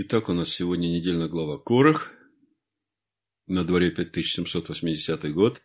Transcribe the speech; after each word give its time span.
Итак, 0.00 0.28
у 0.28 0.32
нас 0.32 0.50
сегодня 0.50 0.86
недельная 0.86 1.26
глава 1.26 1.58
Корах. 1.58 2.14
На 3.48 3.64
дворе 3.64 3.90
5780 3.90 5.34
год. 5.34 5.60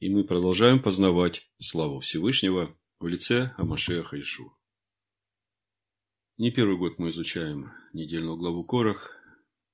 И 0.00 0.10
мы 0.10 0.22
продолжаем 0.22 0.82
познавать 0.82 1.50
славу 1.58 2.00
Всевышнего 2.00 2.78
в 2.98 3.06
лице 3.06 3.54
Амашеха 3.56 4.20
Ишу. 4.20 4.52
Не 6.36 6.50
первый 6.50 6.76
год 6.76 6.98
мы 6.98 7.08
изучаем 7.08 7.72
недельную 7.94 8.36
главу 8.36 8.66
Корах. 8.66 9.18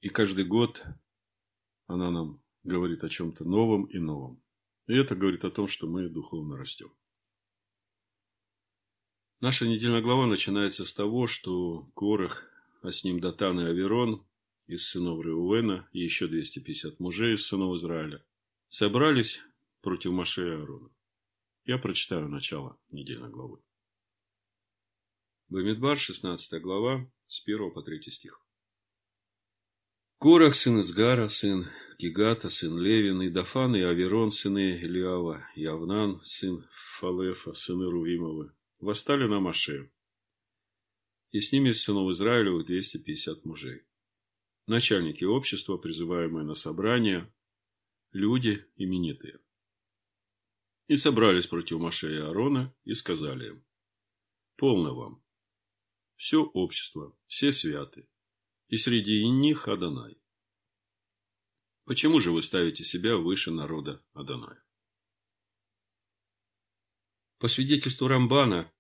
И 0.02 0.09
каждый 0.09 0.45
год 0.45 0.80
она 1.88 2.12
нам 2.12 2.45
говорит 2.62 3.02
о 3.02 3.09
чем-то 3.09 3.43
новом 3.43 3.86
и 3.86 3.98
новом. 3.98 4.40
И 4.86 4.95
это 4.95 5.16
говорит 5.16 5.45
о 5.45 5.50
том, 5.50 5.66
что 5.66 5.88
мы 5.88 6.09
духовно 6.09 6.56
растем. 6.56 6.95
Наша 9.40 9.66
недельная 9.66 10.00
глава 10.00 10.29
начинается 10.29 10.84
с 10.84 10.95
того, 10.95 11.27
что 11.27 11.90
Корах 11.96 12.52
а 12.82 12.91
с 12.91 13.04
ним 13.04 13.20
Датан 13.20 13.60
и 13.60 13.64
Аверон 13.64 14.27
из 14.66 14.88
сынов 14.88 15.24
Реувена 15.24 15.88
и 15.92 16.00
еще 16.00 16.27
250 16.27 17.00
мужей 17.00 17.34
из 17.34 17.46
сынов 17.46 17.77
Израиля, 17.77 18.24
собрались 18.68 19.41
против 19.80 20.12
Маше 20.12 20.48
и 20.48 20.50
Аарона. 20.52 20.91
Я 21.64 21.78
прочитаю 21.78 22.28
начало 22.28 22.78
недельной 22.91 23.30
главы. 23.30 23.58
Бамидбар, 25.48 25.96
16 25.96 26.60
глава, 26.60 27.10
с 27.28 27.42
1 27.46 27.72
по 27.72 27.82
3 27.82 28.02
стих. 28.10 28.41
Корах, 30.19 30.55
сын 30.55 30.80
Изгара, 30.80 31.28
сын 31.28 31.64
Гигата, 31.98 32.48
сын 32.48 32.78
Левин, 32.78 33.22
и 33.22 33.28
Дафан, 33.28 33.74
и 33.77 33.80
Аверон, 33.80 34.30
сыны 34.30 34.78
Илиава, 34.80 35.44
и 35.56 35.64
Авнан, 35.64 36.20
сын 36.22 36.64
Фалефа, 36.72 37.55
сыны 37.55 37.91
Рувимовы, 37.91 38.52
восстали 38.80 39.27
на 39.27 39.41
Маше 39.41 39.91
и 41.32 41.41
с 41.41 41.50
ними 41.50 41.70
из 41.70 41.82
сынов 41.82 42.10
Израилевых 42.12 42.66
250 42.66 43.45
мужей. 43.45 43.82
Начальники 44.66 45.25
общества, 45.25 45.78
призываемые 45.78 46.44
на 46.44 46.55
собрание, 46.55 47.33
люди 48.12 48.64
именитые. 48.77 49.41
И 50.86 50.97
собрались 50.97 51.47
против 51.47 51.78
Маше 51.78 52.14
и 52.14 52.19
Аарона 52.19 52.74
и 52.84 52.92
сказали 52.92 53.48
им, 53.48 53.64
полно 54.56 54.94
вам, 54.94 55.24
все 56.16 56.42
общество, 56.42 57.16
все 57.27 57.50
святы, 57.50 58.06
и 58.69 58.77
среди 58.77 59.27
них 59.27 59.69
Адонай. 59.69 60.20
Почему 61.84 62.20
же 62.20 62.30
вы 62.30 62.42
ставите 62.42 62.84
себя 62.84 63.17
выше 63.17 63.50
народа 63.50 64.05
Адоная? 64.12 64.62
По 67.39 67.48
свидетельству 67.48 68.06
Рамбана, 68.06 68.72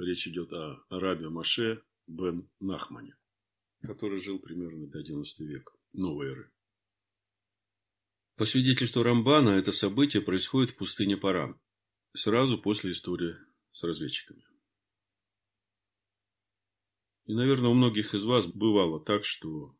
Речь 0.00 0.26
идет 0.26 0.50
о 0.54 0.82
арабе 0.88 1.28
Маше 1.28 1.84
бен 2.06 2.50
Нахмане, 2.58 3.18
который 3.82 4.18
жил 4.18 4.38
примерно 4.38 4.86
до 4.86 5.02
XI 5.02 5.22
века 5.40 5.74
новой 5.92 6.28
эры. 6.28 6.50
По 8.36 8.46
свидетельству 8.46 9.02
Рамбана, 9.02 9.50
это 9.50 9.72
событие 9.72 10.22
происходит 10.22 10.70
в 10.70 10.78
пустыне 10.78 11.18
Паран, 11.18 11.60
сразу 12.14 12.58
после 12.58 12.92
истории 12.92 13.34
с 13.72 13.84
разведчиками. 13.84 14.42
И, 17.26 17.34
наверное, 17.34 17.68
у 17.68 17.74
многих 17.74 18.14
из 18.14 18.24
вас 18.24 18.46
бывало 18.46 19.04
так, 19.04 19.26
что 19.26 19.76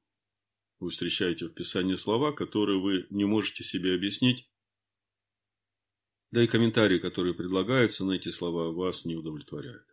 вы 0.81 0.91
встречаете 0.91 1.47
в 1.47 1.55
Писании 1.55 1.95
слова, 1.95 2.33
которые 2.33 2.79
вы 2.79 3.07
не 3.09 3.25
можете 3.25 3.65
себе 3.65 3.95
объяснить, 3.95 4.51
да 6.31 6.45
и 6.45 6.47
комментарии, 6.47 6.99
которые 6.99 7.33
предлагаются 7.33 8.05
на 8.05 8.13
эти 8.13 8.29
слова, 8.29 8.71
вас 8.71 9.07
не 9.07 9.17
удовлетворяют. 9.17 9.90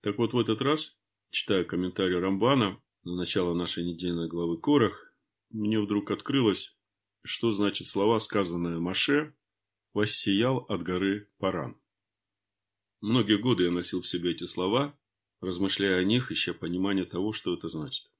Так 0.00 0.18
вот, 0.18 0.32
в 0.32 0.38
этот 0.38 0.62
раз, 0.62 0.96
читая 1.30 1.64
комментарий 1.64 2.18
Рамбана 2.18 2.80
на 3.02 3.16
начало 3.16 3.54
нашей 3.54 3.84
недельной 3.84 4.28
главы 4.28 4.60
Корах, 4.60 5.12
мне 5.50 5.80
вдруг 5.80 6.10
открылось, 6.10 6.76
что 7.24 7.50
значит 7.50 7.88
слова, 7.88 8.20
сказанные 8.20 8.78
Маше, 8.78 9.34
«воссиял 9.94 10.58
от 10.68 10.82
горы 10.82 11.32
Паран». 11.38 11.80
Многие 13.00 13.38
годы 13.38 13.64
я 13.64 13.70
носил 13.70 14.00
в 14.00 14.06
себе 14.06 14.32
эти 14.32 14.44
слова, 14.44 14.96
размышляя 15.40 16.00
о 16.00 16.04
них, 16.04 16.30
ища 16.30 16.54
понимание 16.54 17.04
того, 17.04 17.32
что 17.32 17.54
это 17.54 17.68
значит. 17.68 18.10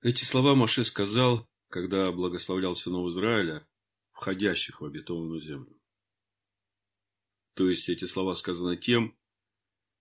Эти 0.00 0.24
слова 0.24 0.54
Маше 0.54 0.84
сказал, 0.84 1.48
когда 1.68 2.12
благословлял 2.12 2.76
сынов 2.76 3.08
Израиля, 3.08 3.68
входящих 4.12 4.80
в 4.80 4.84
обетованную 4.84 5.40
землю. 5.40 5.76
То 7.54 7.68
есть 7.68 7.88
эти 7.88 8.04
слова 8.04 8.34
сказаны 8.34 8.76
тем, 8.76 9.17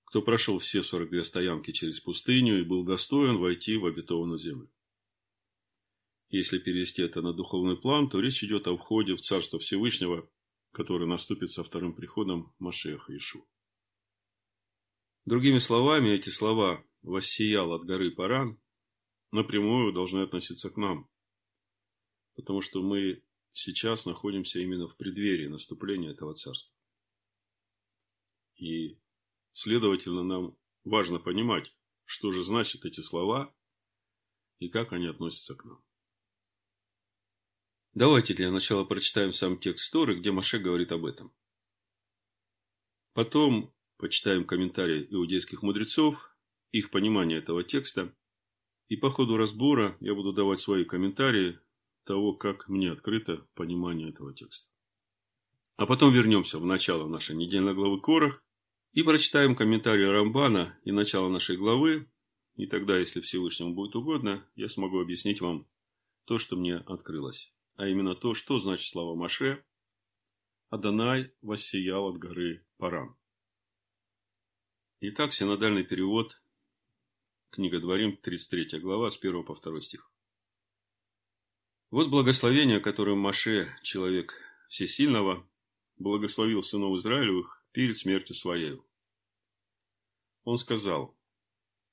кто 0.07 0.21
прошел 0.21 0.57
все 0.57 0.83
42 0.83 1.21
стоянки 1.23 1.71
через 1.71 1.99
пустыню 1.99 2.61
и 2.61 2.63
был 2.63 2.85
достоин 2.85 3.37
войти 3.39 3.75
в 3.75 3.85
обетованную 3.85 4.39
землю. 4.39 4.71
Если 6.29 6.59
перевести 6.59 7.01
это 7.01 7.21
на 7.21 7.33
духовный 7.33 7.75
план, 7.75 8.09
то 8.09 8.21
речь 8.21 8.41
идет 8.41 8.67
о 8.67 8.77
входе 8.77 9.15
в 9.15 9.21
Царство 9.21 9.59
Всевышнего, 9.59 10.29
которое 10.71 11.07
наступит 11.07 11.51
со 11.51 11.61
вторым 11.61 11.93
приходом 11.93 12.53
Машеха 12.57 13.15
Ишу. 13.17 13.45
Другими 15.25 15.57
словами, 15.57 16.09
эти 16.09 16.29
слова 16.29 16.85
«воссиял 17.01 17.73
от 17.73 17.83
горы 17.83 18.11
Паран» 18.11 18.61
напрямую 19.31 19.91
должны 19.91 20.21
относиться 20.21 20.69
к 20.69 20.77
нам, 20.77 21.09
потому 22.35 22.61
что 22.61 22.81
мы 22.81 23.23
сейчас 23.51 24.05
находимся 24.05 24.59
именно 24.59 24.87
в 24.87 24.95
преддверии 24.95 25.47
наступления 25.47 26.11
этого 26.11 26.33
царства. 26.33 26.73
И 28.55 28.97
Следовательно, 29.59 30.21
нам 30.21 30.55
важно 30.83 31.17
понимать, 31.17 31.75
что 32.05 32.31
же 32.31 32.43
значат 32.43 32.85
эти 32.85 33.01
слова 33.01 33.51
и 34.59 34.69
как 34.69 34.93
они 34.93 35.07
относятся 35.07 35.55
к 35.55 35.65
нам. 35.65 35.83
Давайте 37.95 38.35
для 38.35 38.51
начала 38.51 38.85
прочитаем 38.85 39.33
сам 39.33 39.59
текст 39.59 39.91
Торы, 39.91 40.19
где 40.19 40.31
Маше 40.31 40.59
говорит 40.59 40.91
об 40.91 41.05
этом. 41.05 41.33
Потом 43.13 43.73
почитаем 43.97 44.45
комментарии 44.45 45.07
иудейских 45.09 45.63
мудрецов, 45.63 46.37
их 46.71 46.91
понимание 46.91 47.39
этого 47.39 47.63
текста. 47.63 48.15
И 48.89 48.95
по 48.95 49.09
ходу 49.09 49.37
разбора 49.37 49.97
я 50.01 50.13
буду 50.13 50.33
давать 50.33 50.61
свои 50.61 50.85
комментарии 50.85 51.59
того, 52.03 52.35
как 52.35 52.67
мне 52.67 52.91
открыто 52.91 53.47
понимание 53.55 54.09
этого 54.09 54.35
текста. 54.35 54.69
А 55.77 55.87
потом 55.87 56.13
вернемся 56.13 56.59
в 56.59 56.65
начало 56.67 57.07
нашей 57.07 57.35
недельной 57.35 57.73
главы 57.73 57.99
Корах 57.99 58.43
и 58.97 59.03
прочитаем 59.03 59.55
комментарий 59.55 60.09
Рамбана 60.09 60.75
и 60.83 60.91
начало 60.91 61.29
нашей 61.29 61.55
главы, 61.55 62.09
и 62.55 62.65
тогда, 62.65 62.97
если 62.97 63.21
Всевышнему 63.21 63.75
будет 63.75 63.95
угодно, 63.95 64.43
я 64.55 64.69
смогу 64.69 64.99
объяснить 64.99 65.39
вам 65.39 65.67
то, 66.25 66.39
что 66.39 66.55
мне 66.55 66.77
открылось. 66.77 67.53
А 67.75 67.87
именно 67.87 68.15
то, 68.15 68.33
что 68.33 68.57
значит 68.57 68.89
слова 68.89 69.13
Маше 69.13 69.63
«Адонай 70.69 71.31
воссиял 71.43 72.07
от 72.07 72.17
горы 72.17 72.65
Паран». 72.77 73.15
Итак, 75.01 75.31
синодальный 75.31 75.83
перевод, 75.83 76.41
книга 77.51 77.79
Дворим, 77.79 78.17
33 78.17 78.79
глава, 78.79 79.11
с 79.11 79.19
1 79.19 79.43
по 79.43 79.53
2 79.53 79.79
стих. 79.79 80.11
Вот 81.91 82.09
благословение, 82.09 82.79
которым 82.79 83.19
Маше, 83.19 83.67
человек 83.83 84.33
всесильного, 84.69 85.47
благословил 85.97 86.63
сынов 86.63 86.97
Израилевых 86.97 87.63
перед 87.71 87.95
смертью 87.95 88.35
своей. 88.35 88.81
Он 90.47 90.57
сказал, 90.57 91.13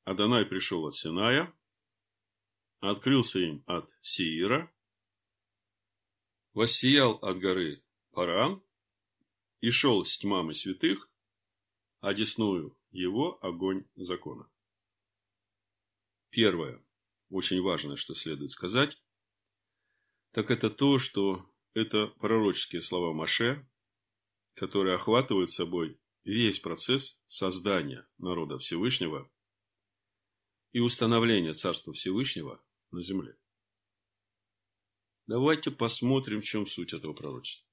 Адонай 0.05 0.47
пришел 0.47 0.87
от 0.87 0.95
Синая, 0.95 1.53
открылся 2.79 3.41
им 3.41 3.65
от 3.67 3.91
Сиира, 4.01 4.73
воссиял 6.53 7.15
от 7.15 7.41
горы 7.41 7.83
Паран 8.13 8.63
и 9.61 9.71
шел 9.71 10.05
с 10.05 10.17
тьмами 10.17 10.53
святых, 10.53 11.11
а 11.99 12.15
десную 12.15 12.79
его 12.93 13.45
огонь 13.45 13.89
закона. 13.97 14.49
Первое, 16.31 16.81
очень 17.31 17.61
важное, 17.61 17.97
что 17.97 18.15
следует 18.15 18.53
сказать, 18.53 19.03
так 20.31 20.53
это 20.53 20.71
то, 20.71 21.01
что 21.01 21.53
это 21.73 22.07
пророческие 22.07 22.83
слова 22.83 23.13
Маше, 23.13 23.69
которые 24.55 24.95
охватывают 24.95 25.51
собой 25.51 25.99
весь 26.25 26.59
процесс 26.59 27.19
создания 27.27 28.07
народа 28.19 28.59
Всевышнего 28.59 29.31
и 30.73 30.81
установления 30.81 31.55
Царства 31.55 31.93
Всевышнего 31.93 32.65
на 32.91 33.03
земле. 33.03 33.37
Давайте 35.27 35.71
посмотрим, 35.71 36.41
в 36.41 36.45
чем 36.45 36.67
суть 36.67 36.93
этого 36.93 37.13
пророчества. 37.13 37.67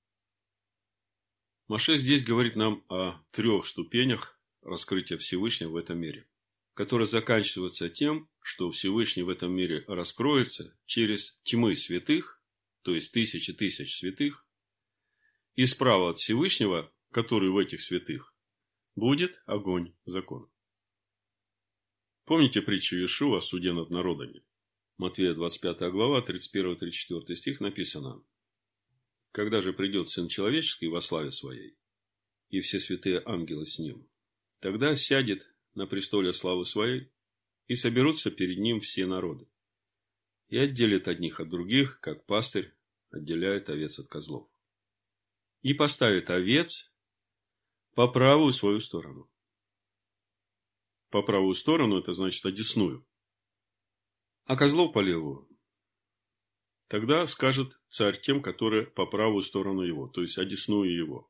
Маше 1.67 1.97
здесь 1.97 2.23
говорит 2.23 2.55
нам 2.55 2.85
о 2.89 3.15
трех 3.31 3.65
ступенях 3.65 4.39
раскрытия 4.61 5.17
Всевышнего 5.17 5.71
в 5.71 5.75
этом 5.77 5.99
мире, 5.99 6.29
которые 6.73 7.07
заканчиваются 7.07 7.89
тем, 7.89 8.29
что 8.41 8.69
Всевышний 8.71 9.23
в 9.23 9.29
этом 9.29 9.53
мире 9.53 9.83
раскроется 9.87 10.77
через 10.85 11.39
тьмы 11.43 11.75
святых, 11.75 12.43
то 12.83 12.93
есть 12.93 13.13
тысячи 13.13 13.53
тысяч 13.53 13.97
святых, 13.97 14.45
и 15.55 15.65
справа 15.65 16.11
от 16.11 16.17
Всевышнего, 16.17 16.93
который 17.11 17.49
в 17.49 17.57
этих 17.57 17.81
святых, 17.81 18.30
будет 18.95 19.41
огонь 19.45 19.93
закона. 20.05 20.47
Помните 22.25 22.61
притчу 22.61 22.97
Иешуа 22.97 23.37
о 23.37 23.41
суде 23.41 23.73
над 23.73 23.89
народами? 23.89 24.43
Матвея 24.97 25.33
25 25.33 25.91
глава, 25.91 26.21
31-34 26.21 27.35
стих 27.35 27.59
написано. 27.59 28.23
Когда 29.31 29.61
же 29.61 29.73
придет 29.73 30.09
Сын 30.09 30.27
Человеческий 30.27 30.87
во 30.87 31.01
славе 31.01 31.31
Своей, 31.31 31.77
и 32.49 32.59
все 32.59 32.79
святые 32.79 33.21
ангелы 33.25 33.65
с 33.65 33.79
Ним, 33.79 34.07
тогда 34.59 34.93
сядет 34.95 35.55
на 35.73 35.87
престоле 35.87 36.33
славы 36.33 36.65
Своей, 36.65 37.11
и 37.67 37.75
соберутся 37.75 38.29
перед 38.29 38.59
Ним 38.59 38.81
все 38.81 39.05
народы, 39.05 39.47
и 40.49 40.57
отделит 40.57 41.07
одних 41.07 41.39
от 41.39 41.49
других, 41.49 41.99
как 42.01 42.25
пастырь 42.25 42.73
отделяет 43.09 43.69
овец 43.69 43.97
от 43.99 44.07
козлов, 44.07 44.49
и 45.61 45.73
поставит 45.73 46.29
овец 46.29 46.90
по 47.93 48.07
правую 48.07 48.53
свою 48.53 48.79
сторону, 48.79 49.29
по 51.11 51.21
правую 51.21 51.55
сторону, 51.55 51.99
это 51.99 52.13
значит 52.13 52.45
одесную. 52.45 53.05
А 54.45 54.55
козлов 54.55 54.93
по 54.93 54.99
левую. 54.99 55.47
Тогда 56.87 57.25
скажет 57.25 57.79
царь 57.89 58.19
тем, 58.19 58.41
которые 58.41 58.85
по 58.85 59.05
правую 59.05 59.43
сторону 59.43 59.81
его, 59.81 60.07
то 60.07 60.21
есть 60.21 60.37
одесную 60.37 60.93
его. 60.93 61.29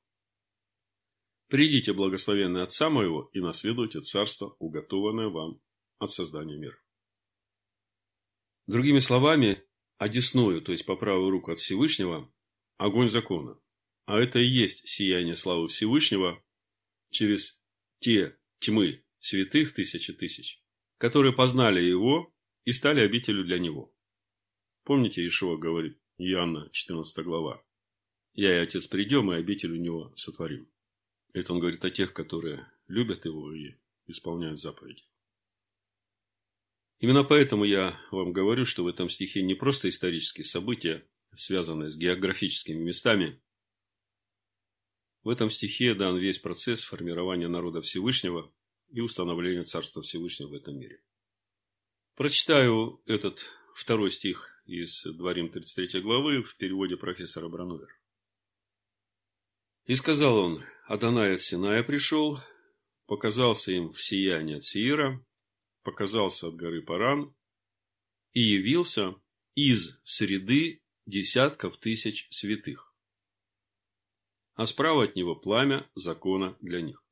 Придите, 1.48 1.94
благословенный 1.94 2.64
Отца 2.64 2.90
моего, 2.90 3.30
и 3.34 3.42
наследуйте 3.42 4.02
царство, 4.02 4.56
уготованное 4.60 5.28
вам 5.28 5.62
от 5.98 6.12
создания 6.12 6.58
мира. 6.58 6.80
Другими 8.68 9.00
словами, 9.00 9.64
одесную, 9.98 10.62
то 10.62 10.72
есть 10.72 10.86
по 10.86 10.96
правую 10.96 11.32
руку 11.32 11.52
от 11.52 11.60
Всевышнего, 11.60 12.32
огонь 12.78 13.10
закона. 13.10 13.60
А 14.06 14.20
это 14.20 14.40
и 14.40 14.46
есть 14.46 14.88
сияние 14.88 15.36
славы 15.36 15.68
Всевышнего 15.68 16.44
через 17.12 17.62
те 18.00 18.38
тьмы, 18.60 19.04
святых 19.20 19.74
тысячи 19.74 20.14
тысяч, 20.14 20.64
которые 20.98 21.34
познали 21.34 21.82
его 21.82 22.34
и 22.66 22.72
стали 22.72 23.02
обителю 23.02 23.44
для 23.46 23.60
него. 23.60 23.96
Помните, 24.84 25.26
Ишуа 25.26 25.58
говорит, 25.58 26.00
Иоанна, 26.18 26.70
14 26.72 27.24
глава, 27.24 27.64
«Я 28.34 28.56
и 28.56 28.64
Отец 28.64 28.88
придем, 28.88 29.32
и 29.32 29.36
обитель 29.36 29.74
у 29.74 29.76
него 29.76 30.14
сотворим». 30.16 30.72
Это 31.34 31.54
он 31.54 31.60
говорит 31.60 31.84
о 31.86 31.92
тех, 31.92 32.14
которые 32.14 32.72
любят 32.88 33.26
его 33.26 33.54
и 33.54 33.76
исполняют 34.08 34.60
заповеди. 34.60 35.04
Именно 37.00 37.24
поэтому 37.24 37.64
я 37.64 37.98
вам 38.12 38.32
говорю, 38.32 38.66
что 38.66 38.84
в 38.84 38.88
этом 38.88 39.10
стихе 39.10 39.42
не 39.42 39.56
просто 39.56 39.90
исторические 39.90 40.46
события, 40.46 41.08
связанные 41.34 41.90
с 41.90 41.98
географическими 41.98 42.78
местами. 42.78 43.42
В 45.24 45.30
этом 45.30 45.50
стихе 45.50 45.94
дан 45.94 46.18
весь 46.18 46.40
процесс 46.40 46.84
формирования 46.84 47.48
народа 47.48 47.82
Всевышнего 47.82 48.52
и 48.90 49.02
установления 49.02 49.64
Царства 49.64 50.02
Всевышнего 50.02 50.50
в 50.50 50.54
этом 50.54 50.80
мире. 50.80 51.04
Прочитаю 52.16 53.02
этот 53.06 53.46
второй 53.76 54.10
стих 54.10 54.62
из 54.66 55.04
Дворим 55.04 55.50
33 55.50 56.02
главы 56.02 56.42
в 56.42 56.56
переводе 56.58 56.98
профессора 56.98 57.48
Бранувер. 57.50 57.90
И 59.86 59.96
сказал 59.96 60.38
он, 60.38 60.64
Адонай 60.86 61.36
от 61.36 61.42
Синая 61.42 61.84
пришел, 61.84 62.40
показался 63.06 63.72
им 63.72 63.92
в 63.92 64.02
сиянии 64.02 64.56
от 64.56 64.64
Сиира, 64.64 65.24
показался 65.84 66.48
от 66.48 66.56
горы 66.56 66.82
Паран 66.82 67.36
и 68.34 68.42
явился 68.42 69.16
из 69.56 70.00
среды 70.04 70.82
десятков 71.06 71.78
тысяч 71.78 72.28
святых. 72.30 72.91
А 74.62 74.68
справа 74.68 75.06
от 75.06 75.16
него 75.16 75.36
пламя 75.36 75.90
закона 75.96 76.56
для 76.62 76.82
них. 76.82 77.04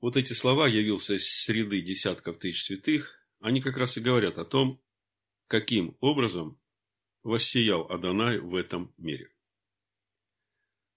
Вот 0.00 0.16
эти 0.16 0.32
слова 0.32 0.66
«явился 0.66 1.14
из 1.14 1.30
среды 1.30 1.80
десятков 1.82 2.40
тысяч 2.40 2.64
святых», 2.64 3.14
они 3.38 3.60
как 3.60 3.76
раз 3.76 3.96
и 3.96 4.00
говорят 4.00 4.38
о 4.38 4.44
том, 4.44 4.82
каким 5.46 5.96
образом 6.00 6.60
воссиял 7.22 7.86
Адонай 7.88 8.40
в 8.40 8.56
этом 8.56 8.92
мире. 8.96 9.32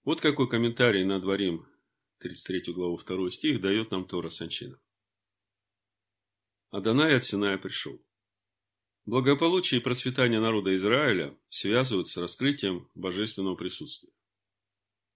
Вот 0.02 0.20
какой 0.20 0.48
комментарий 0.48 1.04
на 1.04 1.20
Дворим 1.20 1.64
33 2.18 2.72
главу 2.72 2.98
2 2.98 3.30
стих 3.30 3.60
дает 3.60 3.92
нам 3.92 4.04
Тора 4.04 4.30
Санчина. 4.30 4.82
Адонай 6.70 7.16
от 7.16 7.22
Синая 7.22 7.56
пришел. 7.56 8.04
Благополучие 9.04 9.78
и 9.78 9.84
процветание 9.84 10.40
народа 10.40 10.74
Израиля 10.74 11.38
связывают 11.50 12.08
с 12.08 12.16
раскрытием 12.16 12.90
божественного 12.96 13.54
присутствия. 13.54 14.10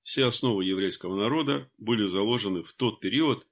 Все 0.07 0.27
основы 0.27 0.65
еврейского 0.65 1.17
народа 1.17 1.69
были 1.79 2.07
заложены 2.07 2.63
в 2.63 2.73
тот 2.73 3.01
период, 3.01 3.45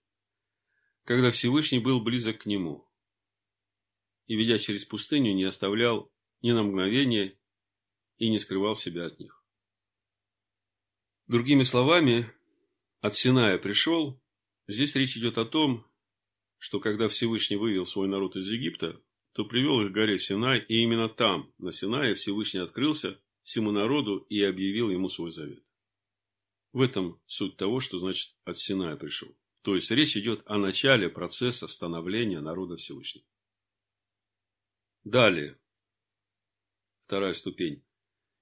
когда 1.03 1.33
Всевышний 1.33 1.81
был 1.81 2.01
близок 2.01 2.43
к 2.43 2.47
нему 2.47 2.89
и, 4.29 4.37
ведя 4.37 4.57
через 4.59 4.85
пустыню, 4.85 5.35
не 5.35 5.43
оставлял 5.43 6.13
ни 6.43 6.53
на 6.53 6.63
мгновение 6.63 7.37
и 8.19 8.31
не 8.31 8.39
скрывал 8.39 8.77
себя 8.77 9.07
от 9.07 9.19
них. 9.19 9.45
Другими 11.27 11.65
словами, 11.65 12.31
от 13.01 13.17
Синая 13.17 13.59
пришел, 13.59 14.23
здесь 14.69 14.95
речь 14.95 15.17
идет 15.17 15.39
о 15.39 15.45
том, 15.45 15.85
что 16.59 16.79
когда 16.79 17.09
Всевышний 17.09 17.57
вывел 17.57 17.85
свой 17.85 18.07
народ 18.07 18.37
из 18.37 18.49
Египта, 18.49 19.03
то 19.33 19.45
привел 19.45 19.81
их 19.81 19.91
к 19.91 19.95
горе 19.95 20.21
Синай, 20.21 20.61
и 20.61 20.85
именно 20.85 21.09
там, 21.09 21.53
на 21.59 21.73
Синае, 21.73 22.15
Всевышний 22.15 22.61
открылся 22.61 23.21
всему 23.43 23.73
народу 23.73 24.19
и 24.29 24.41
объявил 24.41 24.91
ему 24.91 25.09
свой 25.09 25.33
завет. 25.33 25.64
В 26.75 26.81
этом 26.81 27.23
суть 27.27 27.57
того, 27.57 27.79
что 27.79 28.01
значит 28.01 28.35
от 28.45 28.59
Синая 28.59 28.97
пришел. 28.97 29.33
То 29.63 29.77
есть 29.77 29.93
речь 29.93 30.17
идет 30.17 30.43
о 30.45 30.59
начале 30.59 31.09
процесса 31.09 31.69
становления 31.69 32.41
народа 32.41 32.75
Всевышнего. 32.75 33.25
Далее. 35.05 35.57
Вторая 37.03 37.33
ступень. 37.33 37.85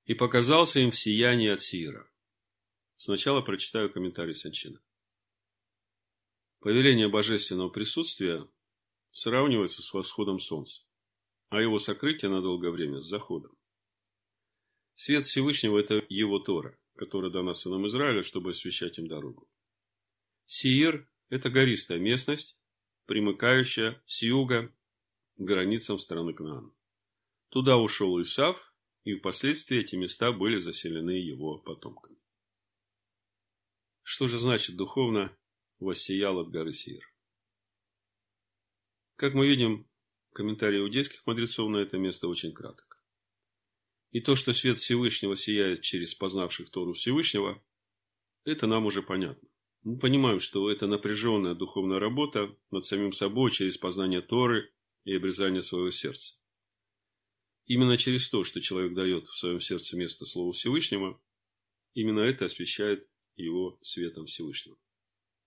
И 0.07 0.15
показался 0.15 0.81
им 0.81 0.91
в 0.91 0.97
сиянии 0.97 1.49
от 1.49 1.61
Сиира. 1.61 2.11
Сначала 2.97 3.43
прочитаю 3.43 3.93
комментарий 3.93 4.35
Санчина. 4.35 4.83
Повеление 6.61 7.09
божественного 7.09 7.69
присутствия 7.69 8.49
сравнивается 9.11 9.83
с 9.83 9.93
восходом 9.93 10.41
солнца, 10.41 10.87
а 11.51 11.61
его 11.61 11.79
сокрытие 11.79 12.31
на 12.31 12.41
долгое 12.41 12.71
время 12.71 13.03
с 13.03 13.09
заходом. 13.09 13.55
Свет 14.95 15.27
Всевышнего– 15.27 15.79
это 15.81 16.03
его 16.09 16.39
Тора, 16.39 16.79
которая 16.97 17.31
дана 17.31 17.55
сынам 17.55 17.87
Израиля, 17.87 18.23
чтобы 18.23 18.51
освещать 18.51 18.99
им 18.99 19.09
дорогу. 19.09 19.49
Сиир 20.47 21.09
это 21.29 21.51
гористая 21.51 21.99
местность, 21.99 22.59
примыкающая 23.07 24.03
с 24.07 24.23
юга 24.23 24.75
к 25.37 25.41
границам 25.41 25.99
страны 25.99 26.35
Кнаан. 26.35 26.75
Туда 27.49 27.79
ушел 27.79 28.21
Исав, 28.21 28.73
и 29.05 29.15
впоследствии 29.15 29.79
эти 29.79 29.97
места 29.97 30.33
были 30.33 30.59
заселены 30.59 31.13
его 31.13 31.59
потомками. 31.59 32.19
Что 34.03 34.27
же 34.27 34.39
значит 34.39 34.77
духовно 34.77 35.37
воссиял 35.79 36.39
от 36.39 36.51
горы 36.51 36.73
Сир? 36.73 37.03
Как 39.17 39.35
мы 39.35 39.47
видим, 39.47 39.89
комментарий 40.33 40.81
иудейских 40.81 41.27
мудрецов 41.27 41.71
на 41.71 41.79
это 41.79 41.99
место 41.99 42.29
очень 42.29 42.53
краток. 42.53 42.92
И 44.13 44.21
то, 44.21 44.37
что 44.37 44.53
свет 44.53 44.79
Всевышнего 44.79 45.37
сияет 45.37 45.81
через 45.81 46.15
познавших 46.15 46.71
Тору 46.71 46.93
Всевышнего, 46.93 47.63
это 48.45 48.67
нам 48.67 48.85
уже 48.85 49.03
понятно. 49.03 49.49
Мы 49.83 49.99
понимаем, 49.99 50.39
что 50.39 50.71
это 50.71 50.87
напряженная 50.87 51.55
духовная 51.55 51.99
работа 51.99 52.55
над 52.71 52.85
самим 52.85 53.13
собой 53.13 53.51
через 53.51 53.79
познание 53.79 54.21
Торы 54.21 54.73
и 55.05 55.15
обрезание 55.15 55.63
своего 55.63 55.91
сердца. 55.91 56.37
Именно 57.65 57.97
через 57.97 58.29
то, 58.29 58.45
что 58.45 58.61
человек 58.61 58.95
дает 58.95 59.27
в 59.27 59.37
своем 59.37 59.61
сердце 59.61 59.97
место 59.97 60.27
Слову 60.27 60.53
Всевышнего, 60.53 61.21
именно 61.95 62.21
это 62.21 62.45
освещает 62.45 63.09
его 63.37 63.79
светом 63.83 64.27
Всевышнего. 64.27 64.77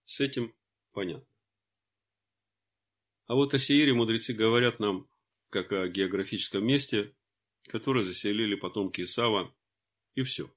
С 0.06 0.20
этим 0.20 0.56
понятно. 0.92 1.28
А 3.28 3.36
вот 3.36 3.54
о 3.54 3.60
Сеире 3.60 3.94
мудрецы 3.94 4.34
говорят 4.34 4.80
нам, 4.80 5.10
как 5.50 5.72
о 5.72 5.88
географическом 5.88 6.66
месте, 6.66 7.16
которое 7.68 8.04
заселили 8.04 8.56
потомки 8.56 9.02
Исава, 9.02 9.56
и 10.14 10.24
все. 10.24 10.54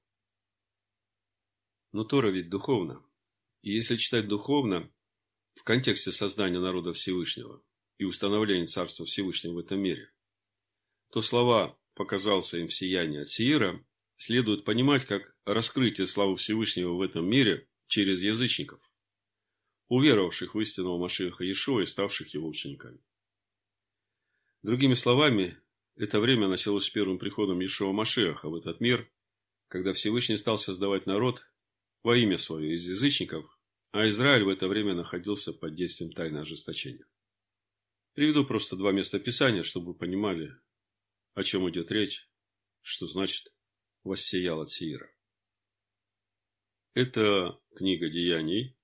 Но 1.91 2.03
Тора 2.03 2.29
ведь 2.29 2.49
духовна. 2.49 3.03
И 3.61 3.73
если 3.73 3.95
читать 3.95 4.27
духовно, 4.27 4.91
в 5.55 5.63
контексте 5.63 6.11
создания 6.11 6.59
народа 6.59 6.93
Всевышнего 6.93 7.63
и 7.97 8.05
установления 8.05 8.65
Царства 8.65 9.05
Всевышнего 9.05 9.53
в 9.53 9.57
этом 9.57 9.79
мире, 9.79 10.11
то 11.09 11.21
слова 11.21 11.77
«показался 11.95 12.59
им 12.59 12.67
в 12.67 12.73
сиянии 12.73 13.19
от 13.19 13.27
Сиира» 13.27 13.85
следует 14.15 14.63
понимать 14.63 15.05
как 15.05 15.35
раскрытие 15.45 16.07
славы 16.07 16.35
Всевышнего 16.35 16.93
в 16.93 17.01
этом 17.01 17.27
мире 17.29 17.67
через 17.87 18.21
язычников, 18.21 18.79
уверовавших 19.87 20.55
в 20.55 20.59
истинного 20.59 20.97
Машеха 20.97 21.43
Иешуа 21.43 21.81
и 21.81 21.85
ставших 21.85 22.33
его 22.33 22.47
учениками. 22.47 23.01
Другими 24.61 24.93
словами, 24.93 25.57
это 25.99 26.21
время 26.21 26.47
началось 26.47 26.85
с 26.85 26.89
первым 26.89 27.19
приходом 27.19 27.59
Иешуа 27.59 27.91
Машеха 27.91 28.49
в 28.49 28.55
этот 28.55 28.79
мир, 28.79 29.11
когда 29.67 29.91
Всевышний 29.91 30.37
стал 30.37 30.57
создавать 30.57 31.05
народ 31.05 31.45
во 32.03 32.15
имя 32.15 32.37
свое 32.37 32.73
из 32.73 32.87
язычников, 32.87 33.45
а 33.91 34.07
Израиль 34.07 34.45
в 34.45 34.49
это 34.49 34.67
время 34.67 34.93
находился 34.93 35.51
под 35.51 35.75
действием 35.75 36.13
тайны 36.13 36.37
ожесточения. 36.37 37.05
Приведу 38.13 38.45
просто 38.45 38.77
два 38.77 38.91
места 38.93 39.19
Писания, 39.19 39.63
чтобы 39.63 39.87
вы 39.87 39.93
понимали, 39.93 40.55
о 41.33 41.43
чем 41.43 41.69
идет 41.69 41.91
речь, 41.91 42.29
что 42.81 43.07
значит 43.07 43.53
«воссиял 44.03 44.61
от 44.61 44.69
Сеира». 44.69 45.11
Это 46.93 47.59
книга 47.75 48.09
Деяний, 48.09 48.77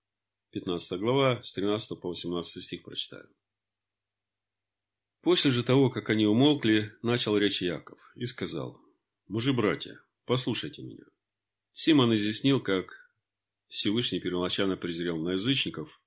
15 0.52 1.00
глава, 1.00 1.42
с 1.42 1.54
13 1.54 2.00
по 2.00 2.10
18 2.10 2.64
стих 2.64 2.84
прочитаю. 2.84 3.34
После 5.26 5.50
же 5.50 5.64
того, 5.64 5.90
как 5.90 6.12
они 6.12 6.28
умолкли, 6.28 6.94
начал 7.02 7.36
речь 7.36 7.60
Яков 7.60 8.00
и 8.14 8.28
сказал, 8.28 8.80
«Мужи-братья, 9.28 10.00
послушайте 10.26 10.84
меня. 10.84 11.04
Симон 11.72 12.14
изъяснил, 12.14 12.62
как 12.62 13.12
Всевышний 13.68 14.20
первоначально 14.20 14.78
презрел 14.78 15.18
на 15.18 15.32
язычников, 15.32 16.00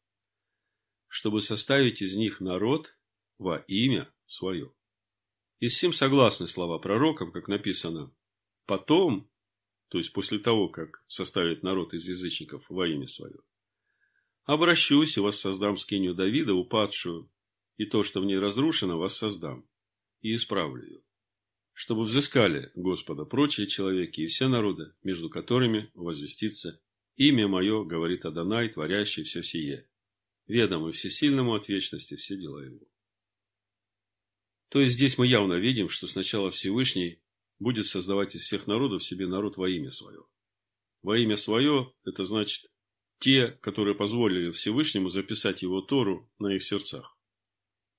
чтобы 1.08 1.40
составить 1.40 2.00
из 2.00 2.14
них 2.14 2.38
народ 2.38 2.96
во 3.38 3.56
имя 3.66 4.08
свое. 4.26 4.72
И 5.58 5.66
с 5.66 5.76
сим 5.76 5.92
согласны 5.92 6.46
слова 6.46 6.78
пророков, 6.78 7.32
как 7.32 7.48
написано, 7.48 8.14
«Потом, 8.66 9.28
то 9.88 9.98
есть 9.98 10.12
после 10.12 10.38
того, 10.38 10.68
как 10.68 11.02
составит 11.08 11.64
народ 11.64 11.92
из 11.92 12.06
язычников 12.08 12.66
во 12.68 12.86
имя 12.86 13.08
свое, 13.08 13.40
обращусь 14.44 15.16
и 15.16 15.20
воссоздам 15.20 15.76
скинию 15.76 16.14
Давида, 16.14 16.54
упадшую, 16.54 17.28
и 17.78 17.86
то, 17.86 18.02
что 18.02 18.20
в 18.20 18.26
ней 18.26 18.38
разрушено, 18.38 18.98
воссоздам 18.98 19.66
и 20.20 20.34
исправлю 20.34 21.02
чтобы 21.78 22.02
взыскали 22.02 22.72
Господа 22.74 23.24
прочие 23.24 23.68
человеки 23.68 24.22
и 24.22 24.26
все 24.26 24.48
народы, 24.48 24.94
между 25.04 25.30
которыми 25.30 25.92
возвестится 25.94 26.82
имя 27.14 27.46
мое, 27.46 27.84
говорит 27.84 28.24
Адонай, 28.24 28.68
творящий 28.68 29.22
все 29.22 29.44
сие, 29.44 29.88
ведомый 30.48 30.90
всесильному 30.90 31.54
от 31.54 31.68
вечности 31.68 32.16
все 32.16 32.36
дела 32.36 32.64
его. 32.64 32.80
То 34.70 34.80
есть 34.80 34.94
здесь 34.94 35.18
мы 35.18 35.28
явно 35.28 35.54
видим, 35.54 35.88
что 35.88 36.08
сначала 36.08 36.50
Всевышний 36.50 37.22
будет 37.60 37.86
создавать 37.86 38.34
из 38.34 38.42
всех 38.42 38.66
народов 38.66 39.04
себе 39.04 39.28
народ 39.28 39.56
во 39.56 39.68
имя 39.68 39.92
свое. 39.92 40.24
Во 41.02 41.16
имя 41.16 41.36
свое– 41.36 41.94
это 42.04 42.24
значит 42.24 42.72
те, 43.20 43.52
которые 43.52 43.94
позволили 43.94 44.50
Всевышнему 44.50 45.10
записать 45.10 45.62
его 45.62 45.80
Тору 45.80 46.28
на 46.40 46.56
их 46.56 46.64
сердцах. 46.64 47.17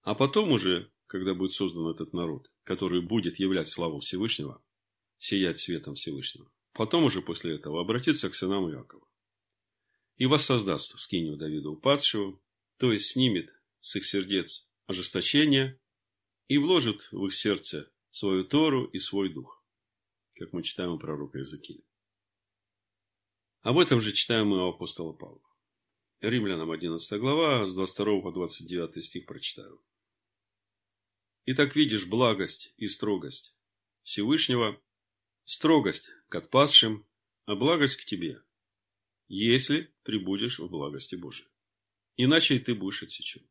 А 0.02 0.16
потом 0.16 0.52
уже, 0.52 0.92
когда 1.08 1.34
будет 1.34 1.52
создан 1.52 1.88
этот 1.88 2.14
народ, 2.14 2.52
который 2.64 3.02
будет 3.02 3.40
являть 3.40 3.70
славу 3.70 4.00
Всевышнего, 4.00 4.64
сиять 5.18 5.60
светом 5.60 5.96
Всевышнего, 5.96 6.52
потом 6.74 7.04
уже 7.04 7.22
после 7.22 7.56
этого 7.56 7.82
обратиться 7.82 8.30
к 8.30 8.36
сынам 8.36 8.70
Иакова. 8.72 9.08
И 10.16 10.26
воссоздаст 10.26 10.98
скинию 11.00 11.38
Давида 11.38 11.70
упадшего, 11.70 12.40
то 12.78 12.92
есть 12.92 13.12
снимет 13.12 13.54
с 13.80 13.96
их 13.96 14.06
сердец 14.06 14.68
ожесточение 14.88 15.80
и 16.48 16.58
вложит 16.58 17.10
в 17.12 17.26
их 17.26 17.34
сердце 17.34 17.92
свою 18.10 18.44
Тору 18.44 18.86
и 18.86 19.00
свой 19.00 19.30
дух, 19.30 19.64
как 20.36 20.52
мы 20.54 20.64
читаем 20.64 20.92
у 20.92 21.00
пророка 21.00 21.38
Иезекииля. 21.38 21.84
Об 23.62 23.78
этом 23.78 24.00
же 24.00 24.14
читаем 24.14 24.48
мы 24.48 24.66
у 24.66 24.70
апостола 24.70 25.14
Павла. 25.14 25.42
Римлянам 26.22 26.72
11 26.72 27.20
глава, 27.20 27.66
с 27.66 27.74
22 27.76 28.22
по 28.22 28.32
29 28.32 29.04
стих 29.04 29.26
прочитаю. 29.26 29.82
И 31.50 31.56
так 31.56 31.76
видишь 31.76 32.06
благость 32.06 32.76
и 32.78 32.88
строгость 32.88 33.56
Всевышнего, 34.04 34.80
строгость 35.46 36.08
к 36.28 36.36
отпадшим, 36.36 37.08
а 37.46 37.56
благость 37.56 37.98
к 37.98 38.06
тебе, 38.06 38.44
если 39.28 39.92
прибудешь 40.04 40.60
в 40.60 40.70
благости 40.70 41.16
Божией. 41.16 41.50
Иначе 42.18 42.58
и 42.58 42.60
ты 42.60 42.76
будешь 42.76 43.02
отсечен. 43.02 43.50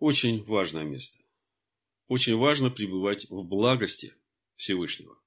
Очень 0.00 0.44
важное 0.44 0.84
место. 0.84 1.18
Очень 2.08 2.36
важно 2.36 2.70
пребывать 2.70 3.24
в 3.30 3.42
благости 3.42 4.14
Всевышнего. 4.56 5.18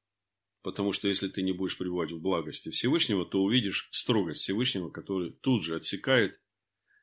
Потому 0.61 0.91
что 0.91 1.07
если 1.07 1.29
ты 1.29 1.41
не 1.41 1.53
будешь 1.53 1.79
пребывать 1.79 2.11
в 2.11 2.21
благости 2.21 2.69
Всевышнего, 2.69 3.25
то 3.25 3.41
увидишь 3.41 3.89
строгость 3.91 4.41
Всевышнего, 4.41 4.91
который 4.91 5.31
тут 5.31 5.63
же 5.63 5.77
отсекает 5.77 6.39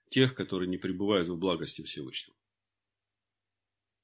тех, 0.08 0.36
которые 0.36 0.68
не 0.68 0.78
пребывают 0.78 1.28
в 1.28 1.36
благости 1.36 1.82
Всевышнего. 1.82 2.36